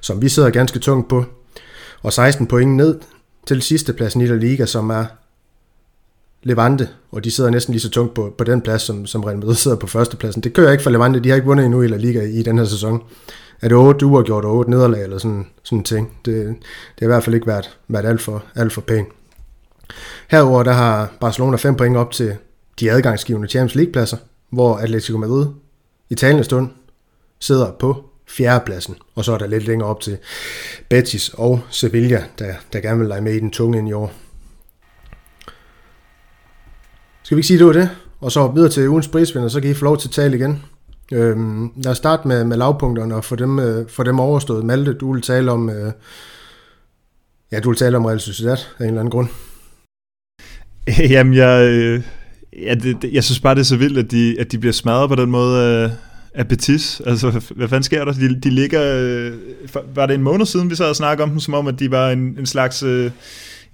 [0.00, 1.24] som vi sidder ganske tungt på,
[2.02, 3.00] og 16 point ned
[3.46, 5.04] til sidstepladsen i La Liga, som er
[6.42, 9.38] Levante, og de sidder næsten lige så tungt på, på den plads, som, som Real
[9.38, 10.42] Madrid sidder på førstepladsen.
[10.42, 12.58] Det kører ikke for Levante, de har ikke vundet endnu i La Liga i den
[12.58, 13.02] her sæson.
[13.62, 16.12] Er det 8 gjort og 8 nederlag eller sådan, sådan en ting?
[16.24, 16.56] Det, det
[16.98, 19.08] har i hvert fald ikke været, været alt, for, alt for pænt.
[20.30, 22.36] Herover der har Barcelona 5 point op til
[22.80, 24.16] de adgangsgivende Champions League-pladser,
[24.50, 25.46] hvor Atletico Madrid
[26.10, 26.68] i talende stund
[27.40, 30.18] sidder på fjerdepladsen, og så er der lidt længere op til
[30.88, 34.12] Betis og Sevilla, der, der gerne vil lege med i den tunge ind i år.
[37.30, 37.90] Skal vi ikke sige, det var det?
[38.20, 40.62] Og så videre til ugens prisvinder, så kan I få lov til at tale igen.
[41.12, 44.64] Øhm, lad os starte med, med lavpunkterne og få dem, øh, få dem overstået.
[44.64, 45.92] Malte, du vil tale om, øh,
[47.52, 49.28] ja, du vil tale om Real Sociedad af en eller anden grund.
[51.14, 52.02] Jamen, jeg, øh,
[52.62, 54.72] ja, det, det, jeg synes bare, det er så vildt, at de, at de bliver
[54.72, 55.90] smadret på den måde af,
[56.34, 57.02] af Betis.
[57.06, 58.12] Altså, hvad fanden sker der?
[58.12, 58.82] De, de ligger...
[58.82, 59.32] Øh,
[59.94, 61.90] var det en måned siden, vi sad og snakkede om dem, som om, at de
[61.90, 62.82] var en, en slags...
[62.82, 63.10] Øh,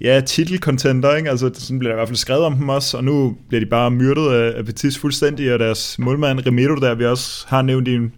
[0.01, 1.29] ja, titelcontender, ikke?
[1.29, 3.69] Altså, sådan bliver der i hvert fald skrevet om dem også, og nu bliver de
[3.69, 7.87] bare myrdet af, af Betis fuldstændig, og deres målmand Remiro, der vi også har nævnt
[7.87, 8.11] i en,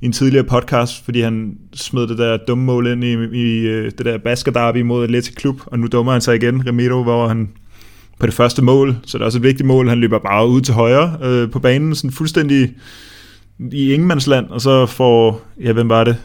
[0.00, 3.84] i en tidligere podcast, fordi han smed det der dumme mål ind i, i øh,
[3.98, 7.48] det der basket mod Atletic Klub, og nu dummer han sig igen, Remiro, hvor han
[8.18, 10.60] på det første mål, så det er også et vigtigt mål, han løber bare ud
[10.60, 12.74] til højre øh, på banen, sådan fuldstændig
[13.72, 16.16] i ingenmandsland, og så får, ja, hvem var det?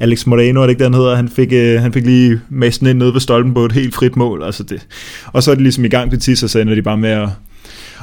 [0.00, 2.98] Alex Moreno, er det ikke, den hedder, han fik, øh, han fik lige massen ind
[2.98, 4.42] nede ved stolpen på et helt frit mål.
[4.42, 4.86] Altså det.
[5.26, 7.10] Og så er det ligesom i gang til tids, og så ender de bare med
[7.10, 7.28] at,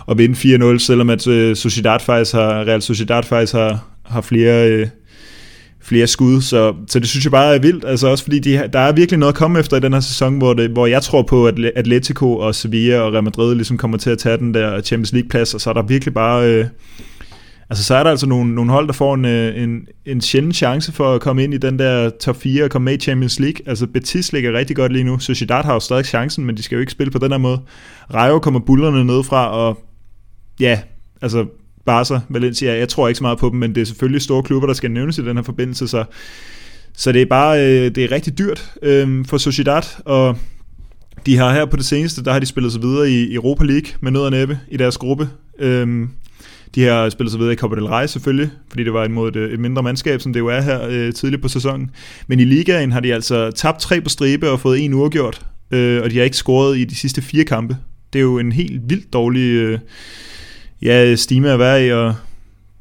[0.10, 4.70] at vinde 4-0, selvom at øh, Sociedad faktisk har, Real Sociedad faktisk har, har flere,
[4.70, 4.88] øh,
[5.84, 8.80] flere skud, så, så det synes jeg bare er vildt, altså også fordi de, der
[8.80, 11.22] er virkelig noget at komme efter i den her sæson, hvor, det, hvor jeg tror
[11.22, 14.82] på, at Atletico og Sevilla og Real Madrid ligesom kommer til at tage den der
[14.82, 16.66] Champions League plads, og så er der virkelig bare, øh,
[17.72, 20.54] Altså, så er der altså nogle, nogle hold, der får en, øh, en, en sjælden
[20.54, 23.40] chance for at komme ind i den der top 4 og komme med i Champions
[23.40, 23.68] League.
[23.70, 25.20] Altså, Betis ligger rigtig godt lige nu.
[25.20, 27.62] Sociedad har jo stadig chancen, men de skal jo ikke spille på den her måde.
[28.14, 29.80] Rayo kommer bullerne ned fra, og
[30.60, 30.80] ja,
[31.22, 31.46] altså,
[31.86, 34.68] Barca, Valencia, jeg tror ikke så meget på dem, men det er selvfølgelig store klubber,
[34.68, 36.04] der skal nævnes i den her forbindelse, så,
[36.94, 40.38] så det er bare, øh, det er rigtig dyrt øh, for Sociedad, og
[41.26, 43.92] de har her på det seneste, der har de spillet sig videre i Europa League
[44.02, 45.30] med nød og næppe i deres gruppe.
[45.60, 46.08] Øh,
[46.76, 49.54] de har spillet sig videre i Copa del Rey selvfølgelig, fordi det var imod et,
[49.54, 51.92] et mindre mandskab, som det jo er her øh, tidligt på sæsonen.
[52.28, 56.04] Men i ligaen har de altså tabt tre på stribe og fået en uafgjort, øh,
[56.04, 57.78] og de har ikke scoret i de sidste fire kampe.
[58.14, 59.80] Det er jo en helt vildt dårlig øh,
[60.82, 62.16] ja, stime at være i, og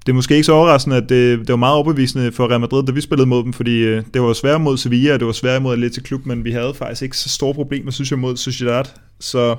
[0.06, 2.86] det er måske ikke så overraskende, at det, det var meget overbevisende for Real Madrid,
[2.86, 5.32] da vi spillede mod dem, fordi øh, det var svært mod Sevilla, og det var
[5.32, 8.36] svært mod Atletico Klub, men vi havde faktisk ikke så store problemer, synes jeg, mod
[8.36, 8.84] Sociedad.
[9.20, 9.56] Så,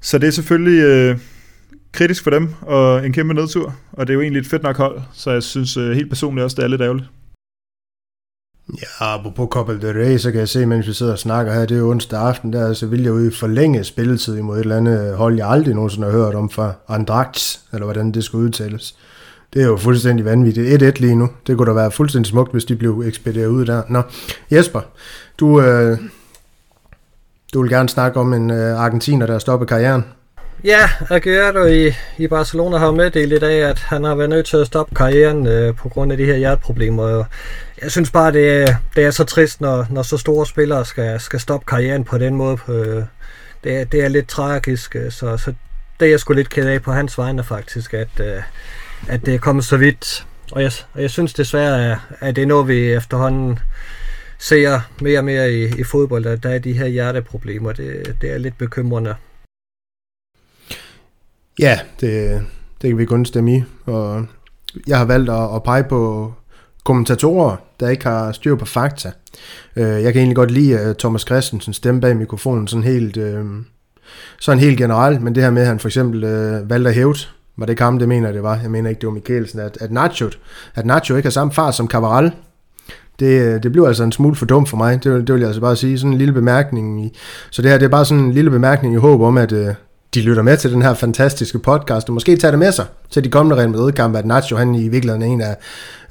[0.00, 0.80] så det er selvfølgelig...
[0.80, 1.18] Øh,
[1.94, 4.76] kritisk for dem, og en kæmpe nedtur, og det er jo egentlig et fedt nok
[4.76, 7.08] hold, så jeg synes øh, helt personligt også, det er lidt ærgerligt.
[9.00, 11.66] Ja, på Copa del Rey, så kan jeg se, mens vi sidder og snakker her,
[11.66, 14.60] det er jo onsdag aften, der altså så vil jeg jo forlænge spilletid imod et
[14.60, 18.36] eller andet hold, jeg aldrig nogensinde har hørt om fra Andrax, eller hvordan det skal
[18.36, 18.96] udtales.
[19.54, 20.82] Det er jo fuldstændig vanvittigt.
[20.82, 21.28] 1-1 lige nu.
[21.46, 23.82] Det kunne da være fuldstændig smukt, hvis de blev ekspederet ud der.
[23.88, 24.02] Nå,
[24.50, 24.80] Jesper,
[25.38, 25.98] du, øh,
[27.54, 30.04] du vil gerne snakke om en øh, argentiner, der stopper karrieren.
[30.64, 34.56] Ja, Aguero i, i Barcelona har meddelt i dag, at han har været nødt til
[34.56, 37.24] at stoppe karrieren øh, på grund af de her hjerteproblemer.
[37.82, 41.40] Jeg synes bare, det det er så trist, når, når så store spillere skal, skal
[41.40, 42.58] stoppe karrieren på den måde.
[42.68, 43.02] Øh,
[43.64, 45.54] det, det er lidt tragisk, øh, så, så
[46.00, 48.42] det er jeg sgu lidt ked af på hans vegne faktisk, at, øh,
[49.08, 50.26] at det er kommet så vidt.
[50.52, 53.58] Og jeg, og jeg synes desværre, at, at det er noget, vi efterhånden
[54.38, 57.72] ser mere og mere i, i fodbold, at der er de her hjerteproblemer.
[57.72, 59.14] Det, det er lidt bekymrende.
[61.58, 62.42] Ja, det,
[62.82, 63.62] det kan vi kun stemme i.
[63.86, 64.26] Og
[64.86, 66.32] jeg har valgt at, at pege på
[66.84, 69.12] kommentatorer, der ikke har styr på fakta.
[69.76, 73.44] Øh, jeg kan egentlig godt lide øh, Thomas Christensen stemme bag mikrofonen sådan helt, øh,
[74.40, 77.14] sådan helt generelt, men det her med, at han for eksempel øh, valgte at hæve,
[77.56, 79.92] var det kamp, det mener det var, jeg mener ikke, det var Mikkelsen, at, at,
[79.92, 80.30] Nacho,
[80.74, 82.32] at Nacho ikke har samme far som Cavaral,
[83.18, 85.48] det, øh, det bliver altså en smule for dumt for mig, det, det vil jeg
[85.48, 87.06] altså bare sige, sådan en lille bemærkning.
[87.06, 87.16] I,
[87.50, 89.74] så det her, det er bare sådan en lille bemærkning i håb om, at øh,
[90.14, 93.24] de lytter med til den her fantastiske podcast, og måske tager det med sig til
[93.24, 95.56] de kommende Real Madrid-kampe, at Nacho han i virkeligheden er en af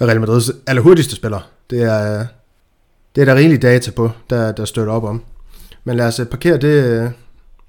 [0.01, 1.41] Real Madrids allerhurtigste spillere.
[1.69, 2.25] Det er,
[3.15, 5.21] det er der rigelig data på, der, der støtter op om.
[5.83, 7.09] Men lad os øh, parkere det øh,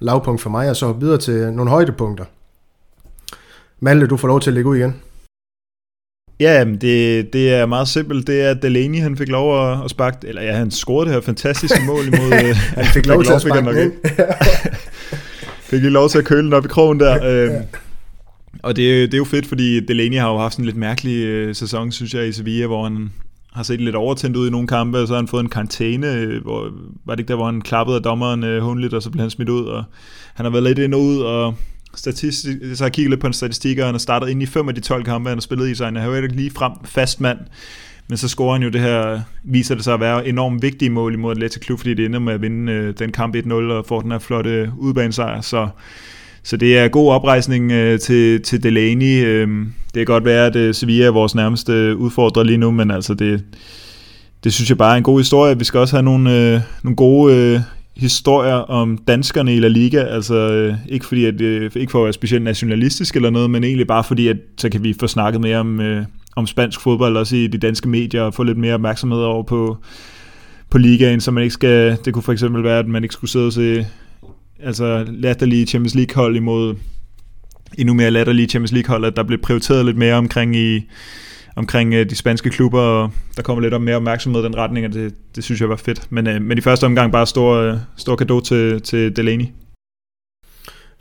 [0.01, 2.25] lavpunkt for mig, og så videre til nogle højdepunkter.
[3.81, 4.95] Malte, du får lov til at lægge ud igen.
[6.41, 8.27] Ja, det, det er meget simpelt.
[8.27, 11.15] Det er, at Delaney han fik lov at, at sparke, eller ja, han scorede det
[11.15, 12.33] her fantastiske mål imod...
[12.45, 13.93] Øh, han fik lov til at sparke den
[15.75, 17.25] Fik lige lov til at køle den op i krogen der.
[17.25, 17.63] Øhm,
[18.63, 21.55] og det, det er jo fedt, fordi Delaney har jo haft en lidt mærkelig øh,
[21.55, 23.13] sæson, synes jeg, i Sevilla, hvor han
[23.53, 26.13] har set lidt overtændt ud i nogle kampe, og så har han fået en karantæne,
[26.13, 26.71] øh, hvor,
[27.05, 29.31] var det ikke der, hvor han klappede af dommeren øh, hundligt, og så blev han
[29.31, 29.85] smidt ud, og
[30.35, 31.55] han har været lidt ind og ud, og
[31.95, 34.47] statistik, så har jeg kigget lidt på en statistik, og han har startet ind i
[34.47, 35.87] fem af de 12 kampe, han har spillet i sig.
[35.87, 37.39] Han har jo ikke lige frem fast mand,
[38.09, 41.15] men så scorer han jo det her, viser det sig at være enormt vigtige mål
[41.15, 44.01] imod Atletico Klub, fordi det ender med at vinde øh, den kamp 1-0 og får
[44.01, 45.41] den her flotte udbanesejr.
[45.41, 45.69] Så,
[46.43, 49.25] så det er god oprejsning øh, til, til Delaney.
[49.25, 52.91] Øh, det kan godt være, at øh, Sevilla er vores nærmeste udfordrer lige nu, men
[52.91, 53.45] altså det,
[54.45, 55.59] det synes jeg bare er en god historie.
[55.59, 57.61] Vi skal også have nogle, øh, nogle gode øh,
[57.97, 62.05] historier om danskerne i La Liga, altså øh, ikke fordi at øh, ikke for at
[62.05, 65.41] være specielt nationalistisk eller noget, men egentlig bare fordi at så kan vi få snakket
[65.41, 66.05] mere om øh,
[66.37, 69.77] om spansk fodbold også i de danske medier og få lidt mere opmærksomhed over på
[70.71, 73.31] på ligaen, så man ikke skal det kunne for eksempel være at man ikke skulle
[73.31, 73.87] sidde og se
[74.61, 76.75] altså latterlige Champions League hold imod
[77.79, 80.81] endnu mere latterlige Champions League hold, at der blev prioriteret lidt mere omkring i
[81.57, 84.87] omkring øh, de spanske klubber, og der kommer lidt om mere opmærksomhed i den retning,
[84.87, 86.07] og det, det synes jeg var fedt.
[86.11, 89.47] Men, øh, men i første omgang bare stor, øh, stor gave til, til Delaney.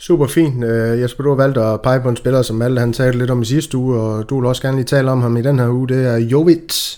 [0.08, 0.64] Super fint.
[0.64, 3.32] Øh, Jesper, du har valgt at pege på en spiller, som Malte han talte lidt
[3.32, 5.60] om i sidste uge, og du vil også gerne lige tale om ham i den
[5.60, 5.88] her uge.
[5.88, 6.98] Det er Jovic.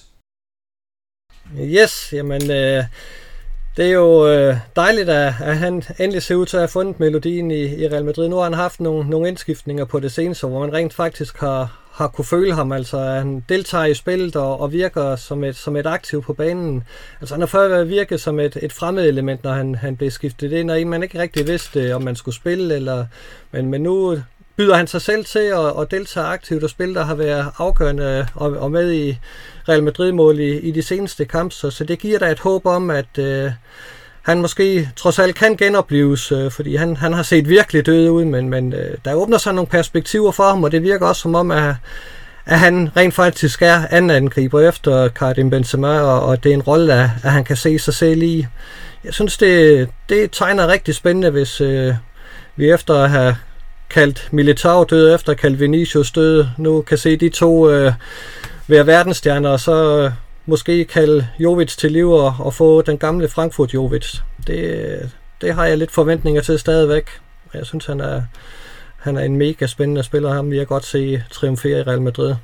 [1.59, 2.83] Yes, jamen øh,
[3.77, 6.99] det er jo øh, dejligt, at, at han endelig ser ud til at have fundet
[6.99, 8.27] melodien i, i Real Madrid.
[8.27, 11.79] Nu har han haft nogle, nogle indskiftninger på det seneste, hvor man rent faktisk har,
[11.95, 12.71] har kunne føle ham.
[12.71, 16.83] Altså, han deltager i spillet og, og virker som et, som et aktiv på banen.
[17.21, 20.51] Altså, han har før virket som et, et fremmed element, når han, han blev skiftet
[20.51, 23.05] ind, og man ikke rigtig vidste, om man skulle spille, eller,
[23.51, 24.17] men, men nu
[24.55, 28.27] byder han sig selv til at, at deltage aktivt og spille, der har været afgørende
[28.35, 29.17] og, og med i
[29.69, 31.55] Real Madrid-mål i, i de seneste kampe.
[31.55, 33.51] Så, så det giver da et håb om, at øh,
[34.25, 38.25] han måske trods alt kan genopleves, øh, fordi han, han har set virkelig død ud,
[38.25, 41.35] men, men øh, der åbner sig nogle perspektiver for ham, og det virker også som
[41.35, 41.75] om, at,
[42.45, 46.61] at han rent faktisk er anden angriber efter Karim Benzema, og, og det er en
[46.61, 48.45] rolle, at, at han kan se sig selv i.
[49.03, 51.93] Jeg synes, det, det tegner rigtig spændende, hvis øh,
[52.55, 53.35] vi efter at have
[53.89, 57.93] kaldt Militao død, efter at kaldt Vinicius død, nu kan se de to øh,
[58.67, 60.11] være verdensstjerner, og så øh,
[60.45, 64.17] måske kalde Jovic til liv og, og få den gamle Frankfurt Jovic.
[64.47, 67.09] Det, det har jeg lidt forventninger til stadigvæk.
[67.53, 68.23] Jeg synes, han er,
[68.99, 70.33] han er en mega spændende spiller.
[70.33, 72.35] Ham vil jeg godt se triumfere i Real Madrid.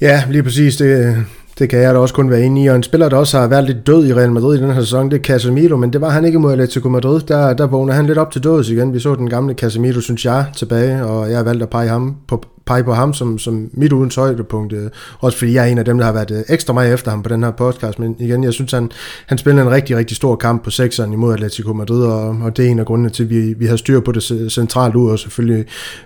[0.00, 0.76] Ja, lige præcis.
[0.76, 1.16] Det,
[1.58, 2.66] det kan jeg da også kun være enig i.
[2.66, 4.80] Og en spiller, der også har været lidt død i Real Madrid i den her
[4.80, 7.20] sæson, det er Casemiro, men det var han ikke mod Atletico Madrid.
[7.20, 8.94] Der, der vågner han lidt op til døds igen.
[8.94, 12.16] Vi så den gamle Casemiro, synes jeg, tilbage, og jeg har valgt at pege, ham
[12.28, 14.72] på, pege på ham som, som mit uden højdepunkt.
[14.72, 14.90] Øh.
[15.20, 17.22] Også fordi jeg er en af dem, der har været øh, ekstra meget efter ham
[17.22, 17.98] på den her podcast.
[17.98, 18.90] Men igen, jeg synes, han,
[19.26, 22.66] han spillede en rigtig, rigtig stor kamp på sekseren imod Atletico Madrid, og, og det
[22.66, 25.18] er en af grundene til, at vi, vi har styr på det centralt ud, og
[25.18, 25.64] selvfølgelig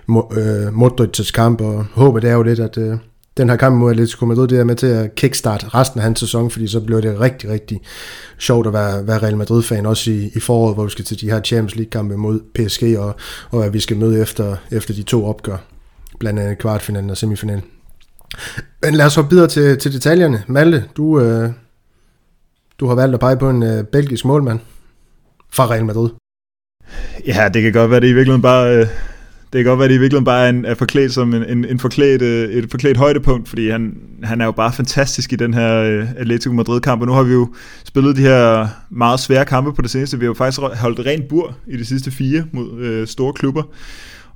[0.09, 2.97] øh, Modric's kamp, og håbet er jo lidt, at, øh,
[3.37, 6.19] den her kamp mod Atletico Madrid, det er med til at kickstart resten af hans
[6.19, 7.81] sæson, fordi så bliver det rigtig, rigtig
[8.37, 11.31] sjovt at være, være Real Madrid-fan, også i, i foråret, hvor vi skal til de
[11.31, 13.15] her Champions League-kampe mod PSG, og,
[13.49, 15.57] og at vi skal møde efter, efter de to opgør,
[16.19, 17.63] blandt andet kvartfinalen og semifinalen.
[18.81, 20.43] Men lad os hoppe videre til, til detaljerne.
[20.47, 21.49] Malte, du, øh,
[22.79, 24.59] du har valgt at pege på en øh, belgisk målmand
[25.53, 26.09] fra Real Madrid.
[27.27, 28.75] Ja, det kan godt være, det i virkeligheden bare...
[28.75, 28.87] Øh
[29.53, 31.43] det kan godt være, at det i virkeligheden bare er, en, er forklædt som en,
[31.43, 35.35] en, en forklædt, øh, et forklædt højdepunkt, fordi han, han er jo bare fantastisk i
[35.35, 37.53] den her øh, Atletico Madrid-kamp, og nu har vi jo
[37.85, 40.19] spillet de her meget svære kampe på det seneste.
[40.19, 43.63] Vi har jo faktisk holdt rent bur i de sidste fire mod øh, store klubber,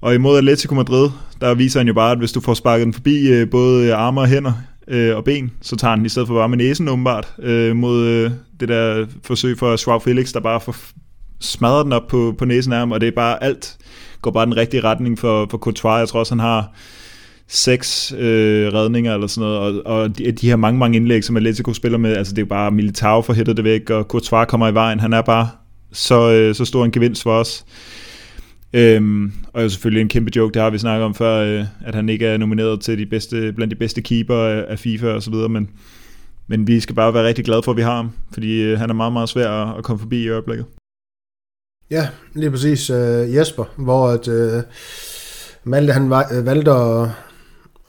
[0.02, 1.10] og imod Atletico Madrid,
[1.42, 3.98] der viser han jo bare, at hvis du får sparket den forbi øh, både øh,
[3.98, 4.54] arme og hænder
[4.88, 8.06] øh, og ben, så tager han i stedet for bare med næsen åbenbart øh, mod
[8.06, 10.76] øh, det der forsøg for Schwab Felix, der bare får
[11.40, 13.78] smadret den op på, på næsen af ham, og det er bare alt
[14.22, 16.00] går bare den rigtige retning for, for Courtois.
[16.00, 16.72] Jeg tror også, han har
[17.48, 21.38] seks øh, redninger eller sådan noget, og, og de, de her mange, mange indlæg, som
[21.38, 24.68] Atletico spiller med, altså det er bare Militao for hættet det væk, og Courtois kommer
[24.68, 25.50] i vejen, han er bare
[25.92, 27.66] så, øh, så stor en gevinst for os.
[28.74, 31.96] Øhm, og jo selvfølgelig en kæmpe joke, det har vi snakket om før, øh, at
[31.96, 35.24] han ikke er nomineret til de bedste, blandt de bedste keeper af, af FIFA og
[35.24, 35.70] så videre, men,
[36.48, 38.90] men vi skal bare være rigtig glade for, at vi har ham, fordi øh, han
[38.90, 40.66] er meget, meget svær at, at komme forbi i øjeblikket.
[41.92, 44.64] Ja, lige præcis Øh, Jesper, hvor at, øh,
[45.64, 47.10] Malte han øh, valgte at,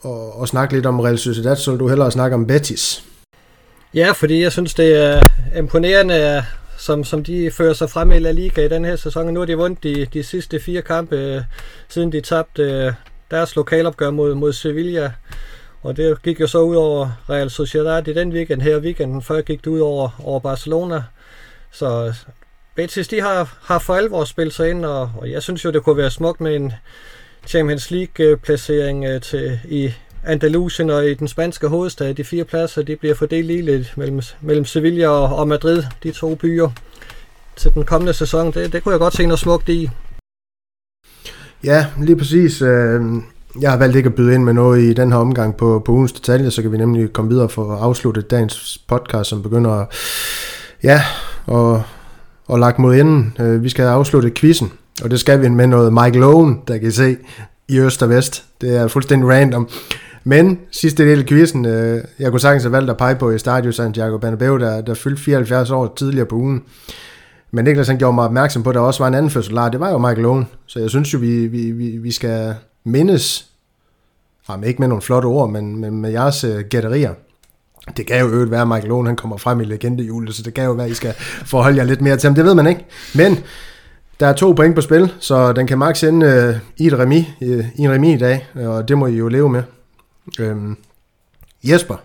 [0.05, 3.03] at, at snakke lidt om Real Sociedad, så du hellere snakke om Betis.
[3.93, 5.21] Ja, fordi jeg synes, det er
[5.57, 6.43] imponerende,
[6.77, 9.33] som, som de fører sig frem i La Liga i den her sæson.
[9.33, 11.41] Nu har de vundet de, de sidste fire kampe, øh,
[11.89, 12.93] siden de tabte øh,
[13.31, 15.11] deres lokalopgør mod, mod Sevilla.
[15.81, 18.79] Og det gik jo så ud over Real Sociedad i den weekend her.
[18.79, 21.03] Weekenden før gik det ud over, over Barcelona.
[21.71, 22.13] Så
[22.75, 25.83] Betis, de har, har for alvor spillet sig ind, og, og jeg synes jo, det
[25.83, 26.73] kunne være smukt med en
[27.47, 29.91] Champions League-placering øh, til, i
[30.23, 32.13] Andalusien og i den spanske hovedstad.
[32.13, 36.35] De fire pladser de bliver fordelt lidt mellem, mellem Sevilla og, og Madrid, de to
[36.35, 36.69] byer,
[37.55, 38.51] til den kommende sæson.
[38.51, 39.89] Det, det kunne jeg godt se noget smukt i.
[41.63, 42.61] Ja, lige præcis.
[42.61, 43.01] Øh,
[43.61, 45.91] jeg har valgt ikke at byde ind med noget i den her omgang på, på
[45.91, 49.71] ugens detaljer, så kan vi nemlig komme videre for at afslutte dagens podcast, som begynder
[49.71, 49.87] at,
[50.83, 51.01] ja,
[51.45, 51.83] og,
[52.47, 53.37] og lagt mod enden.
[53.39, 54.71] Øh, vi skal afslutte quizzen,
[55.03, 57.17] og det skal vi med noget Mike Lowen, der kan I se
[57.67, 58.43] i øst og vest.
[58.61, 59.69] Det er fuldstændig random.
[60.23, 63.39] Men sidste del af quizzen, øh, jeg kunne sagtens have valgt at pege på i
[63.39, 66.63] Stadio Santiago Bernabeu, der, der fyldte 74 år tidligere på ugen.
[67.51, 69.69] Men Niklas han gjorde mig opmærksom på, at der også var en anden fødselar.
[69.69, 70.47] Det var jo Michael Owen.
[70.65, 73.47] Så jeg synes jo, vi, vi, vi, vi skal mindes,
[74.49, 77.13] jamen ikke med nogle flotte ord, men, men med jeres uh, gætterier.
[77.97, 80.53] Det kan jo øvrigt være, at Michael Owen han kommer frem i legendehjulet, så det
[80.53, 81.13] kan jo være, at I skal
[81.45, 82.35] forholde jer lidt mere til ham.
[82.35, 82.85] Det ved man ikke.
[83.15, 83.39] Men
[84.19, 87.29] der er to point på spil, så den kan max ende uh, i et remi,
[87.41, 89.63] uh, i en remi i dag, og det må I jo leve med.
[90.39, 90.77] Øhm,
[91.63, 91.95] Jesper.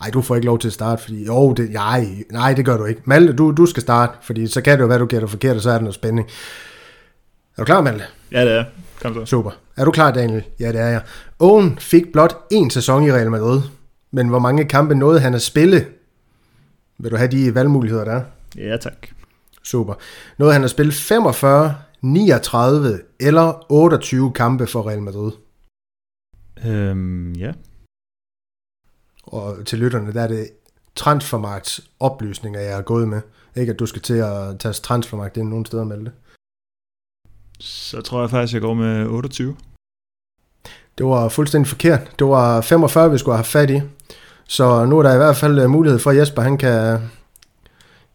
[0.00, 2.76] Nej, du får ikke lov til at starte, fordi jo, det, nej, nej, det gør
[2.76, 3.02] du ikke.
[3.04, 5.62] Malte, du, du skal starte, fordi så kan det jo være, du gætter forkert, og
[5.62, 6.28] så er der noget spænding.
[7.56, 8.04] Er du klar, Malte?
[8.32, 8.64] Ja, det er
[9.02, 9.24] Kom så.
[9.24, 9.50] Super.
[9.76, 10.42] Er du klar, Daniel?
[10.60, 11.00] Ja, det er jeg.
[11.38, 13.60] Owen fik blot én sæson i Real Madrid,
[14.10, 15.86] men hvor mange kampe nåede han at spille?
[16.98, 18.22] Vil du have de valgmuligheder der?
[18.56, 19.06] Ja, tak.
[19.62, 19.94] Super.
[20.38, 25.32] Nåede han at spille 45, 39 eller 28 kampe for Real Madrid?
[26.66, 27.52] Øhm, ja.
[29.22, 30.50] Og til lytterne, der er det
[30.94, 33.20] transfermarkts oplysninger, jeg er gået med.
[33.56, 36.12] Ikke at du skal til at tage transfermarkt ind nogen steder med det.
[37.60, 39.56] Så tror jeg faktisk, jeg går med 28.
[40.98, 42.00] Det var fuldstændig forkert.
[42.18, 43.80] Det var 45, vi skulle have fat i.
[44.48, 46.98] Så nu er der i hvert fald øh, mulighed for, at Jesper han kan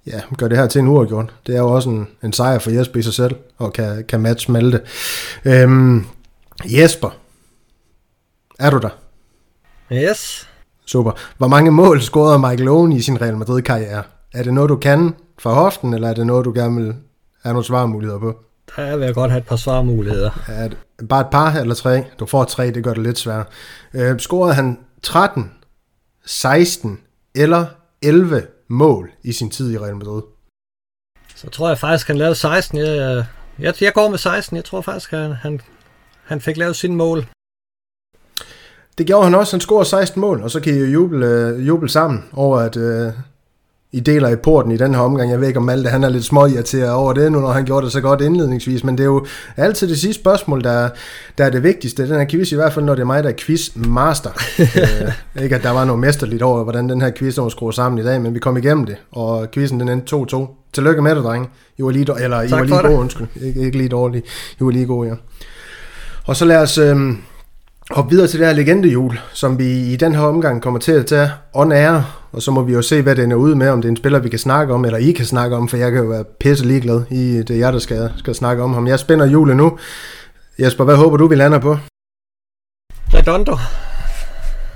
[0.08, 1.34] ja, gøre det her til en uafgjort.
[1.48, 4.20] Det er jo også en, en sejr for Jesper i sig selv, og kan, kan
[4.20, 4.82] matche Malte.
[5.46, 6.06] Øhm,
[6.66, 7.10] Jesper,
[8.60, 8.90] er du der?
[9.92, 10.48] Yes.
[10.86, 11.12] Super.
[11.38, 14.04] Hvor mange mål scorede Michael Owen i sin Real Madrid-karriere?
[14.34, 16.96] Er det noget, du kan fra hoften, eller er det noget, du gerne vil
[17.44, 18.36] have nogle svarmuligheder på?
[18.76, 20.32] Der vil jeg godt have et par svarmuligheder.
[20.48, 20.78] Er det
[21.10, 22.04] bare et par eller tre?
[22.20, 23.48] Du får tre, det gør det lidt svært.
[23.93, 25.52] Øh, scorede han 13,
[26.26, 27.00] 16
[27.36, 27.66] eller
[28.02, 30.22] 11 mål i sin tid i Real Madrid?
[31.36, 32.78] Så tror jeg faktisk, han lavede 16.
[32.78, 33.26] Jeg,
[33.60, 34.58] jeg, jeg går med 16.
[34.58, 35.62] Jeg tror faktisk, han, han,
[36.24, 37.26] han fik lavet sin mål.
[38.98, 39.54] Det gjorde han også.
[39.54, 42.78] Han scorede 16 mål, og så kan I jo juble, øh, juble sammen over, at
[42.78, 43.14] øh,
[43.96, 45.32] I deler i porten i den her omgang.
[45.32, 47.86] Jeg ved ikke, om Malte han er lidt småirriteret over det nu, når han gjorde
[47.86, 49.26] det så godt indledningsvis, men det er jo
[49.58, 50.89] altid det sidste spørgsmål, der,
[51.38, 52.08] der er det vigtigste.
[52.08, 54.30] Den her quiz, i hvert fald når det er mig, der er quizmaster.
[54.60, 58.00] øh, ikke at der var noget mesterligt over, hvordan den her quiz var skruet sammen
[58.00, 60.48] i dag, men vi kom igennem det, og quizzen den endte 2-2.
[60.74, 61.50] Tillykke med det, drenge.
[61.78, 63.28] I var lige, eller I var lige gode, undskyld.
[63.41, 64.26] Ikke, ikke lige dårligt.
[64.60, 65.16] I var lige gode, ja.
[66.26, 66.78] Og så lad os...
[66.78, 66.96] Øh,
[67.92, 71.06] hoppe videre til det her legendehjul, som vi i den her omgang kommer til at
[71.06, 73.82] tage on air, og så må vi jo se, hvad den er ude med, om
[73.82, 75.92] det er en spiller, vi kan snakke om, eller I kan snakke om, for jeg
[75.92, 78.88] kan jo være pisse ligeglad i det, jeg der skal, skal snakke om ham.
[78.88, 79.78] Jeg spænder hjulet nu.
[80.60, 81.78] Jesper, hvad håber du, vi lander på?
[83.14, 83.58] Redondo.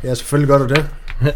[0.03, 0.85] Ja, selvfølgelig gør du det.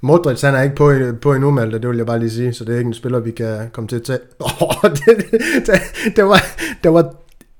[0.00, 2.64] Modric, han er ikke på, på endnu, Malte, det vil jeg bare lige sige, så
[2.64, 4.18] det er ikke en spiller, vi kan komme til at tage.
[4.60, 5.26] Oh, det,
[5.66, 5.80] det,
[6.16, 6.42] det, var,
[6.82, 7.14] det var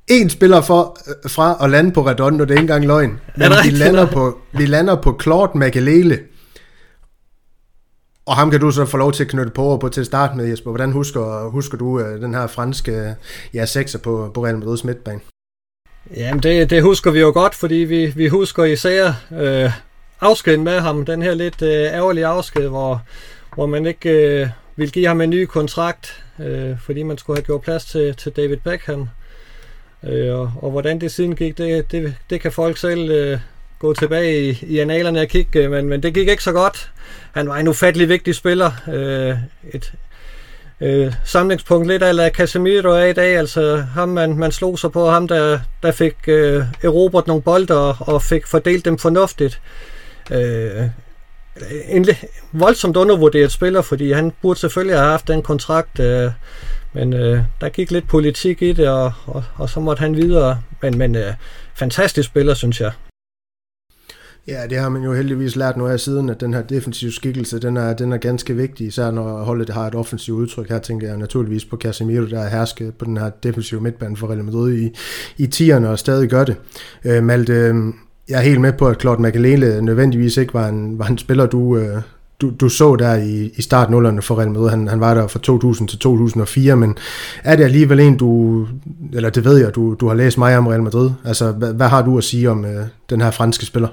[0.08, 3.20] en spiller for, øh, fra at lande på Redondo, det er ikke engang løgn.
[3.36, 6.18] Men vi lander, på, vi lander på Claude Magalele.
[8.26, 10.36] Og ham kan du så få lov til at knytte på på til at starte
[10.36, 10.70] med, Jesper.
[10.70, 13.14] Hvordan husker, husker du uh, den her franske
[13.54, 15.20] ja, sekser på, på Real Madrid's midtbane?
[16.16, 19.70] Jamen, det, det husker vi jo godt, fordi vi, vi husker især øh,
[20.20, 21.04] afskeden med ham.
[21.04, 23.02] Den her lidt øh, ærgerlige afsked, hvor,
[23.54, 27.44] hvor man ikke øh, ville give ham en ny kontrakt, øh, fordi man skulle have
[27.44, 29.08] gjort plads til, til David Beckham.
[30.02, 33.38] Øh, og, og hvordan det siden gik, det, det, det kan folk selv øh,
[33.78, 36.90] gå tilbage i, i analerne og kigge, øh, men, men det gik ikke så godt.
[37.32, 38.70] Han var en ufattelig vigtig spiller.
[38.92, 39.36] Øh,
[39.74, 39.92] et
[40.80, 43.36] øh, samlingspunkt lidt af Casemiro er i dag.
[43.36, 47.78] Altså ham, man, man slog sig på, ham der, der fik øh, erobret nogle bolde
[47.78, 49.60] og, og fik fordelt dem fornuftigt.
[50.30, 50.82] Øh,
[51.88, 52.06] en
[52.52, 56.30] voldsomt undervurderet spiller, fordi han burde selvfølgelig have haft den kontrakt, øh,
[56.96, 60.58] men øh, der gik lidt politik i det, og, og, og så måtte han videre.
[60.82, 61.32] Men, men øh,
[61.74, 62.92] fantastisk spiller, synes jeg.
[64.48, 67.58] Ja, det har man jo heldigvis lært nu af siden, at den her defensive skikkelse,
[67.58, 70.68] den er, den er ganske vigtig, især når holdet har et offensivt udtryk.
[70.68, 74.26] Her tænker jeg naturligvis på Casemiro, der er hersket på den her defensive midtbane for
[74.26, 74.90] Real Madrid i,
[75.36, 76.56] i tierne og stadig gør det.
[77.04, 77.74] Øh, Malte, øh,
[78.28, 81.46] jeg er helt med på, at Claude Magalele nødvendigvis ikke var en, var en spiller,
[81.46, 82.02] du, øh,
[82.40, 84.70] du, du så der i, i startnullerne for Real Madrid.
[84.70, 86.96] Han, han var der fra 2000 til 2004, men
[87.44, 88.66] er det alligevel en, du,
[89.12, 91.10] eller det ved jeg, du, du har læst mig om Real Madrid.
[91.24, 93.88] Altså, hvad, hvad har du at sige om øh, den her franske spiller?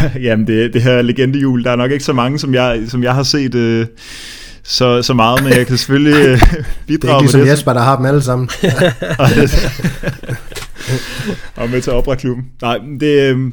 [0.26, 3.14] Jamen, det, det her legendehjul, der er nok ikke så mange, som jeg, som jeg
[3.14, 3.86] har set øh,
[4.62, 6.40] så, så meget, men jeg kan selvfølgelig øh,
[6.86, 8.48] bidrage Det er ikke ligesom Jesper, der har dem alle sammen.
[11.56, 12.46] og med til opera-klubben.
[12.62, 13.52] Nej, det, øh,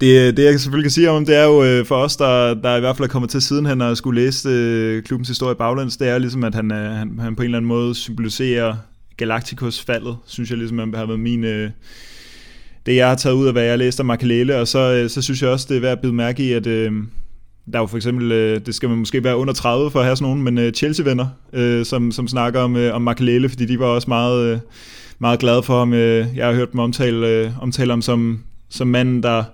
[0.00, 2.76] det, det jeg selvfølgelig kan sige om det er jo øh, for os, der, der
[2.76, 6.08] i hvert fald er kommet til sidenhen og skulle læse øh, klubbens historie baglæns, det
[6.08, 8.76] er ligesom, at han, øh, han, han på en eller anden måde symboliserer
[9.16, 11.44] Galacticos faldet, synes jeg ligesom, har været min...
[11.44, 11.70] Øh,
[12.86, 15.22] det jeg har taget ud af, hvad jeg læste af Makalele, og så, øh, så
[15.22, 16.92] synes jeg også, det er værd at bide mærke i, at øh,
[17.72, 20.04] der er jo for eksempel, øh, det skal man måske være under 30 for at
[20.04, 23.66] have sådan nogen, men øh, Chelsea-venner, øh, som, som snakker om, øh, om Makalele, fordi
[23.66, 24.58] de var også meget, øh,
[25.18, 25.92] meget glade for ham.
[25.92, 29.44] Øh, jeg har hørt dem omtale, øh, omtale ham som, som manden, der,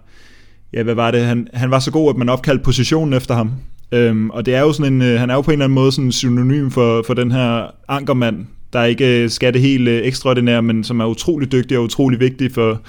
[0.75, 3.51] ja, hvad var det, han, han var så god, at man opkaldte positionen efter ham.
[3.93, 5.75] Øhm, og det er jo sådan en, øh, han er jo på en eller anden
[5.75, 9.89] måde sådan en synonym for, for den her ankermand, der ikke øh, skal det helt
[9.89, 12.81] øh, ekstraordinære, men som er utrolig dygtig og utrolig vigtig for,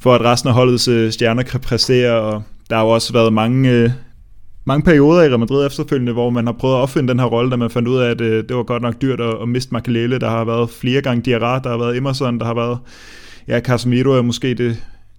[0.00, 3.32] for at resten af holdets øh, stjerner kan præstere, og der har jo også været
[3.32, 3.90] mange, øh,
[4.64, 7.50] mange perioder i Real Madrid efterfølgende, hvor man har prøvet at opfinde den her rolle,
[7.50, 9.72] da man fandt ud af, at øh, det var godt nok dyrt at, at miste
[9.72, 10.18] Makelele.
[10.18, 12.78] Der har været flere gange Diarra, der har været Emerson, der har været,
[13.48, 14.76] ja, Casemiro er måske det,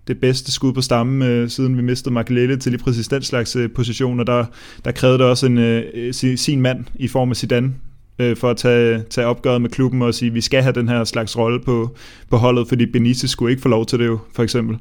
[0.08, 3.56] det bedste skud på stammen, øh, siden vi mistede Makelele til lige præcis den slags
[3.56, 4.46] øh, position, og der,
[4.86, 7.74] der krævede det også en, øh, sin mand i form af Zidane,
[8.20, 10.90] øh, for at tage, tage opgøret med klubben og sige, at vi skal have den
[10.90, 11.96] her slags rolle på,
[12.30, 14.78] på holdet, fordi Benitez skulle ikke få lov til det jo, for eksempel.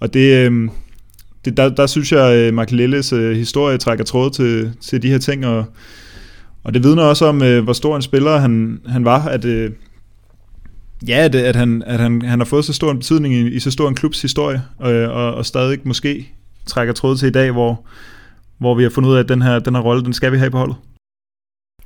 [0.00, 0.68] Og det, øh,
[1.44, 5.02] det der, der synes jeg, øh, at Mark Lilles øh, historie trækker tråd til, til
[5.02, 5.64] de her ting, og,
[6.64, 9.70] og det vidner også om, øh, hvor stor en spiller han, han var, at, øh,
[11.08, 13.60] ja, det, at, han, at han, han har fået så stor en betydning i, i
[13.60, 16.28] så stor en klubs historie, og, og, og stadig måske
[16.66, 17.86] trækker tråd til i dag, hvor,
[18.58, 20.38] hvor vi har fundet ud af, at den her, den her rolle, den skal vi
[20.38, 20.76] have på holdet.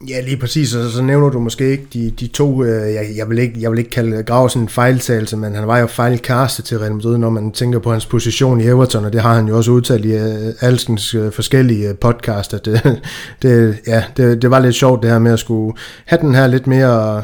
[0.08, 3.30] Ja, lige præcis, og så nævner du måske ikke de, de to, øh, jeg, jeg,
[3.30, 6.78] vil ikke, jeg vil ikke kalde Grausen en fejltagelse, men han var jo fejlkastet til
[6.78, 9.56] Real Madrid, når man tænker på hans position i Everton, og det har han jo
[9.56, 13.00] også udtalt i øh, alskens øh, forskellige øh, podcast, at det,
[13.42, 16.46] det, ja, det, det var lidt sjovt det her med at skulle have den her
[16.46, 17.22] lidt mere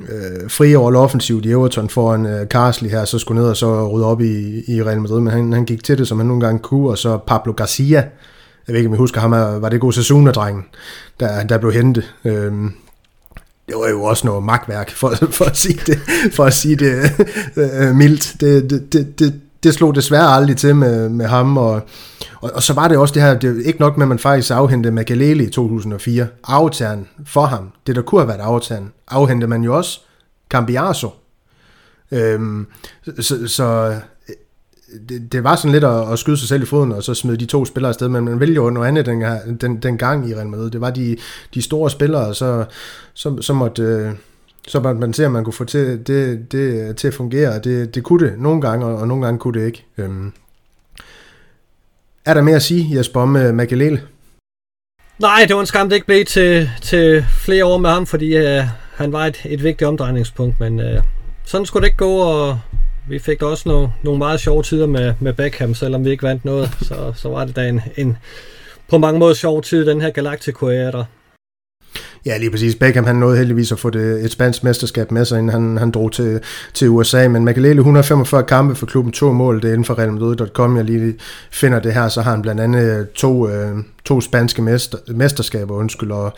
[0.00, 3.88] øh, fri all offensivt i Everton foran øh, Carsley her, så skulle ned og så
[3.88, 6.46] rydde op i, i Real Madrid, men han, han gik til det, som han nogle
[6.46, 8.04] gange kunne, og så Pablo Garcia,
[8.66, 10.64] jeg ved ikke, om jeg husker ham, var det god Sasuna-drengen,
[11.20, 12.14] der, der blev hentet.
[12.24, 12.72] Øhm,
[13.68, 15.98] det var jo også noget magtværk, for, for at sige det,
[16.32, 17.10] for at sige det
[17.56, 18.36] øh, mildt.
[18.40, 21.82] Det, det, det, det, det slog desværre aldrig til med, med ham, og,
[22.40, 24.18] og, og så var det også det her, det er ikke nok med, at man
[24.18, 29.48] faktisk afhentede Magalele i 2004, aftageren for ham, det der kunne have været aftageren, afhentede
[29.48, 30.00] man jo også
[30.50, 31.10] Cambiaso.
[32.12, 32.66] Øhm,
[33.20, 33.96] så, så
[35.08, 37.36] det, det var sådan lidt at, at skyde sig selv i foden, og så smide
[37.36, 39.22] de to spillere afsted, men man ville jo noget andet den,
[39.60, 40.70] den, den gang i Real Madrid.
[40.70, 41.16] Det var de,
[41.54, 42.64] de store spillere, så,
[43.14, 43.82] så, så måtte...
[43.82, 44.10] Øh,
[44.68, 47.58] så man, man ser, at man kunne få til, det, det, til at fungere.
[47.58, 49.84] Det, det kunne det nogle gange, og, og nogle gange kunne det ikke.
[49.98, 50.32] Øhm.
[52.24, 54.02] Er der mere at sige, Jesper, om øh, uh, Magalele?
[55.18, 58.36] Nej, det var en skam, det ikke blev til, til flere år med ham, fordi
[58.36, 58.64] uh,
[58.94, 61.04] han var et, et vigtigt omdrejningspunkt, men uh,
[61.44, 62.58] sådan skulle det ikke gå, og
[63.08, 66.22] vi fik da også nogle, nogle meget sjove tider med, med Beckham, selvom vi ikke
[66.22, 68.16] vandt noget, så, så var det da en, en
[68.88, 71.04] på mange måder sjov tid, den her galactico der.
[72.28, 72.74] Ja, lige præcis.
[72.74, 75.90] Beckham han nåede heldigvis at få det, et spansk mesterskab med sig, inden han, han
[75.90, 76.40] drog til,
[76.74, 77.28] til USA.
[77.28, 80.76] Men Magalele 145 kampe for klubben, to mål, det er inden for realmadrid.com.
[80.76, 81.14] Jeg lige
[81.50, 86.10] finder det her, så har han blandt andet to, øh, to spanske mester, mesterskaber, undskyld,
[86.10, 86.32] og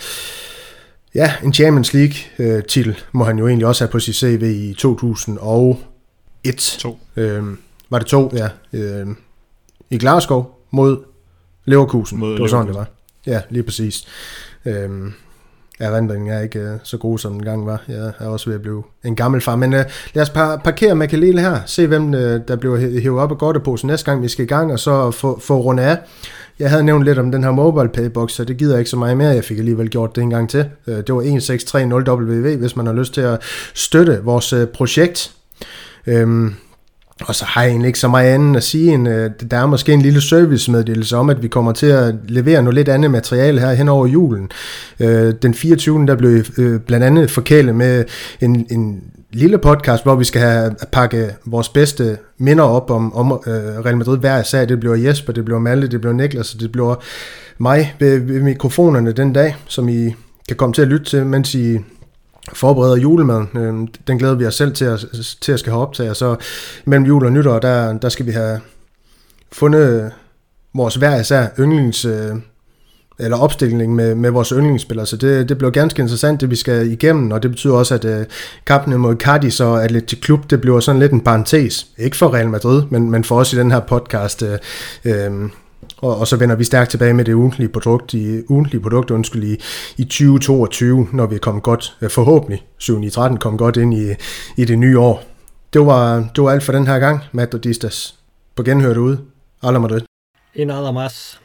[1.15, 4.43] ja, en Champions League øh, titel må han jo egentlig også have på sit CV
[4.43, 5.81] i 2000 og
[6.45, 6.77] et.
[6.79, 6.99] To.
[7.17, 7.59] Øhm,
[7.91, 8.49] var det to, ja.
[8.73, 9.17] Øhm,
[9.91, 10.97] I Glasgow mod
[11.65, 12.19] Leverkusen.
[12.19, 12.87] Mod det var sådan, det var.
[13.27, 14.05] Ja, lige præcis.
[14.65, 15.13] Øhm,
[15.81, 17.83] erindringen er ikke øh, så god, som den gang var.
[17.89, 19.57] Jeg er også ved at blive en gammel far.
[19.57, 23.31] Men øh, lad os par- parkere Makalele her, se hvem øh, der bliver hævet op
[23.31, 25.99] af godteposen næste gang, vi skal i gang, og så få, få rundt af.
[26.59, 29.17] Jeg havde nævnt lidt om den her mobile paybox, så det gider ikke så meget
[29.17, 29.29] mere.
[29.29, 30.65] Jeg fik alligevel gjort det en gang til.
[30.87, 33.43] Øh, det var 1630WW, hvis man har lyst til at
[33.75, 35.33] støtte vores øh, projekt.
[36.07, 36.55] Øhm,
[37.27, 39.67] og så har jeg egentlig ikke så meget andet at sige, end øh, der er
[39.67, 43.61] måske en lille servicemeddelelse om, at vi kommer til at levere noget lidt andet materiale
[43.61, 44.51] her hen over julen.
[45.01, 46.07] Øh, den 24.
[46.07, 48.05] der blev øh, blandt andet forkælet med
[48.41, 49.03] en, en
[49.33, 53.53] lille podcast, hvor vi skal have pakke vores bedste minder op om, om øh,
[53.85, 54.69] Real Madrid hver sag.
[54.69, 56.95] Det bliver Jesper, det bliver Malte, det bliver Niklas, og det bliver
[57.59, 60.15] mig ved, ved mikrofonerne den dag, som I
[60.49, 61.79] kan komme til at lytte til, mens I
[62.53, 63.49] forbereder julemaden.
[63.55, 65.07] Øh, den glæder vi os selv til at,
[65.41, 66.17] til at skal have optaget.
[66.17, 66.37] Så
[66.85, 68.61] mellem jul og nytår, der, der skal vi have
[69.53, 70.13] fundet
[70.75, 72.05] vores hver især yndlings...
[72.05, 72.37] Øh,
[73.23, 76.93] eller opstilling med, med vores yndlingsspillere, så det, det bliver ganske interessant, det vi skal
[76.93, 78.27] igennem, og det betyder også, at øh,
[78.67, 82.49] kampene mod Cardis og Atletic Klub, det bliver sådan lidt en parentes, ikke for Real
[82.49, 84.59] Madrid, men, men for os i den her podcast, øh,
[85.05, 85.51] øh,
[86.01, 89.45] og, og så vender vi stærkt tilbage med det ugentlige produkt, i, ugentlige produkt undskyld,
[89.45, 89.57] i,
[89.97, 94.15] i 2022, når vi er kommet godt, forhåbentlig 7-13, kommet godt ind i,
[94.57, 95.23] i det nye år.
[95.73, 98.15] Det var, det var alt for den her gang, Madridistas.
[98.57, 99.19] På genhør derude.
[99.63, 100.01] Alla Madrid.
[100.55, 101.41] En alla más.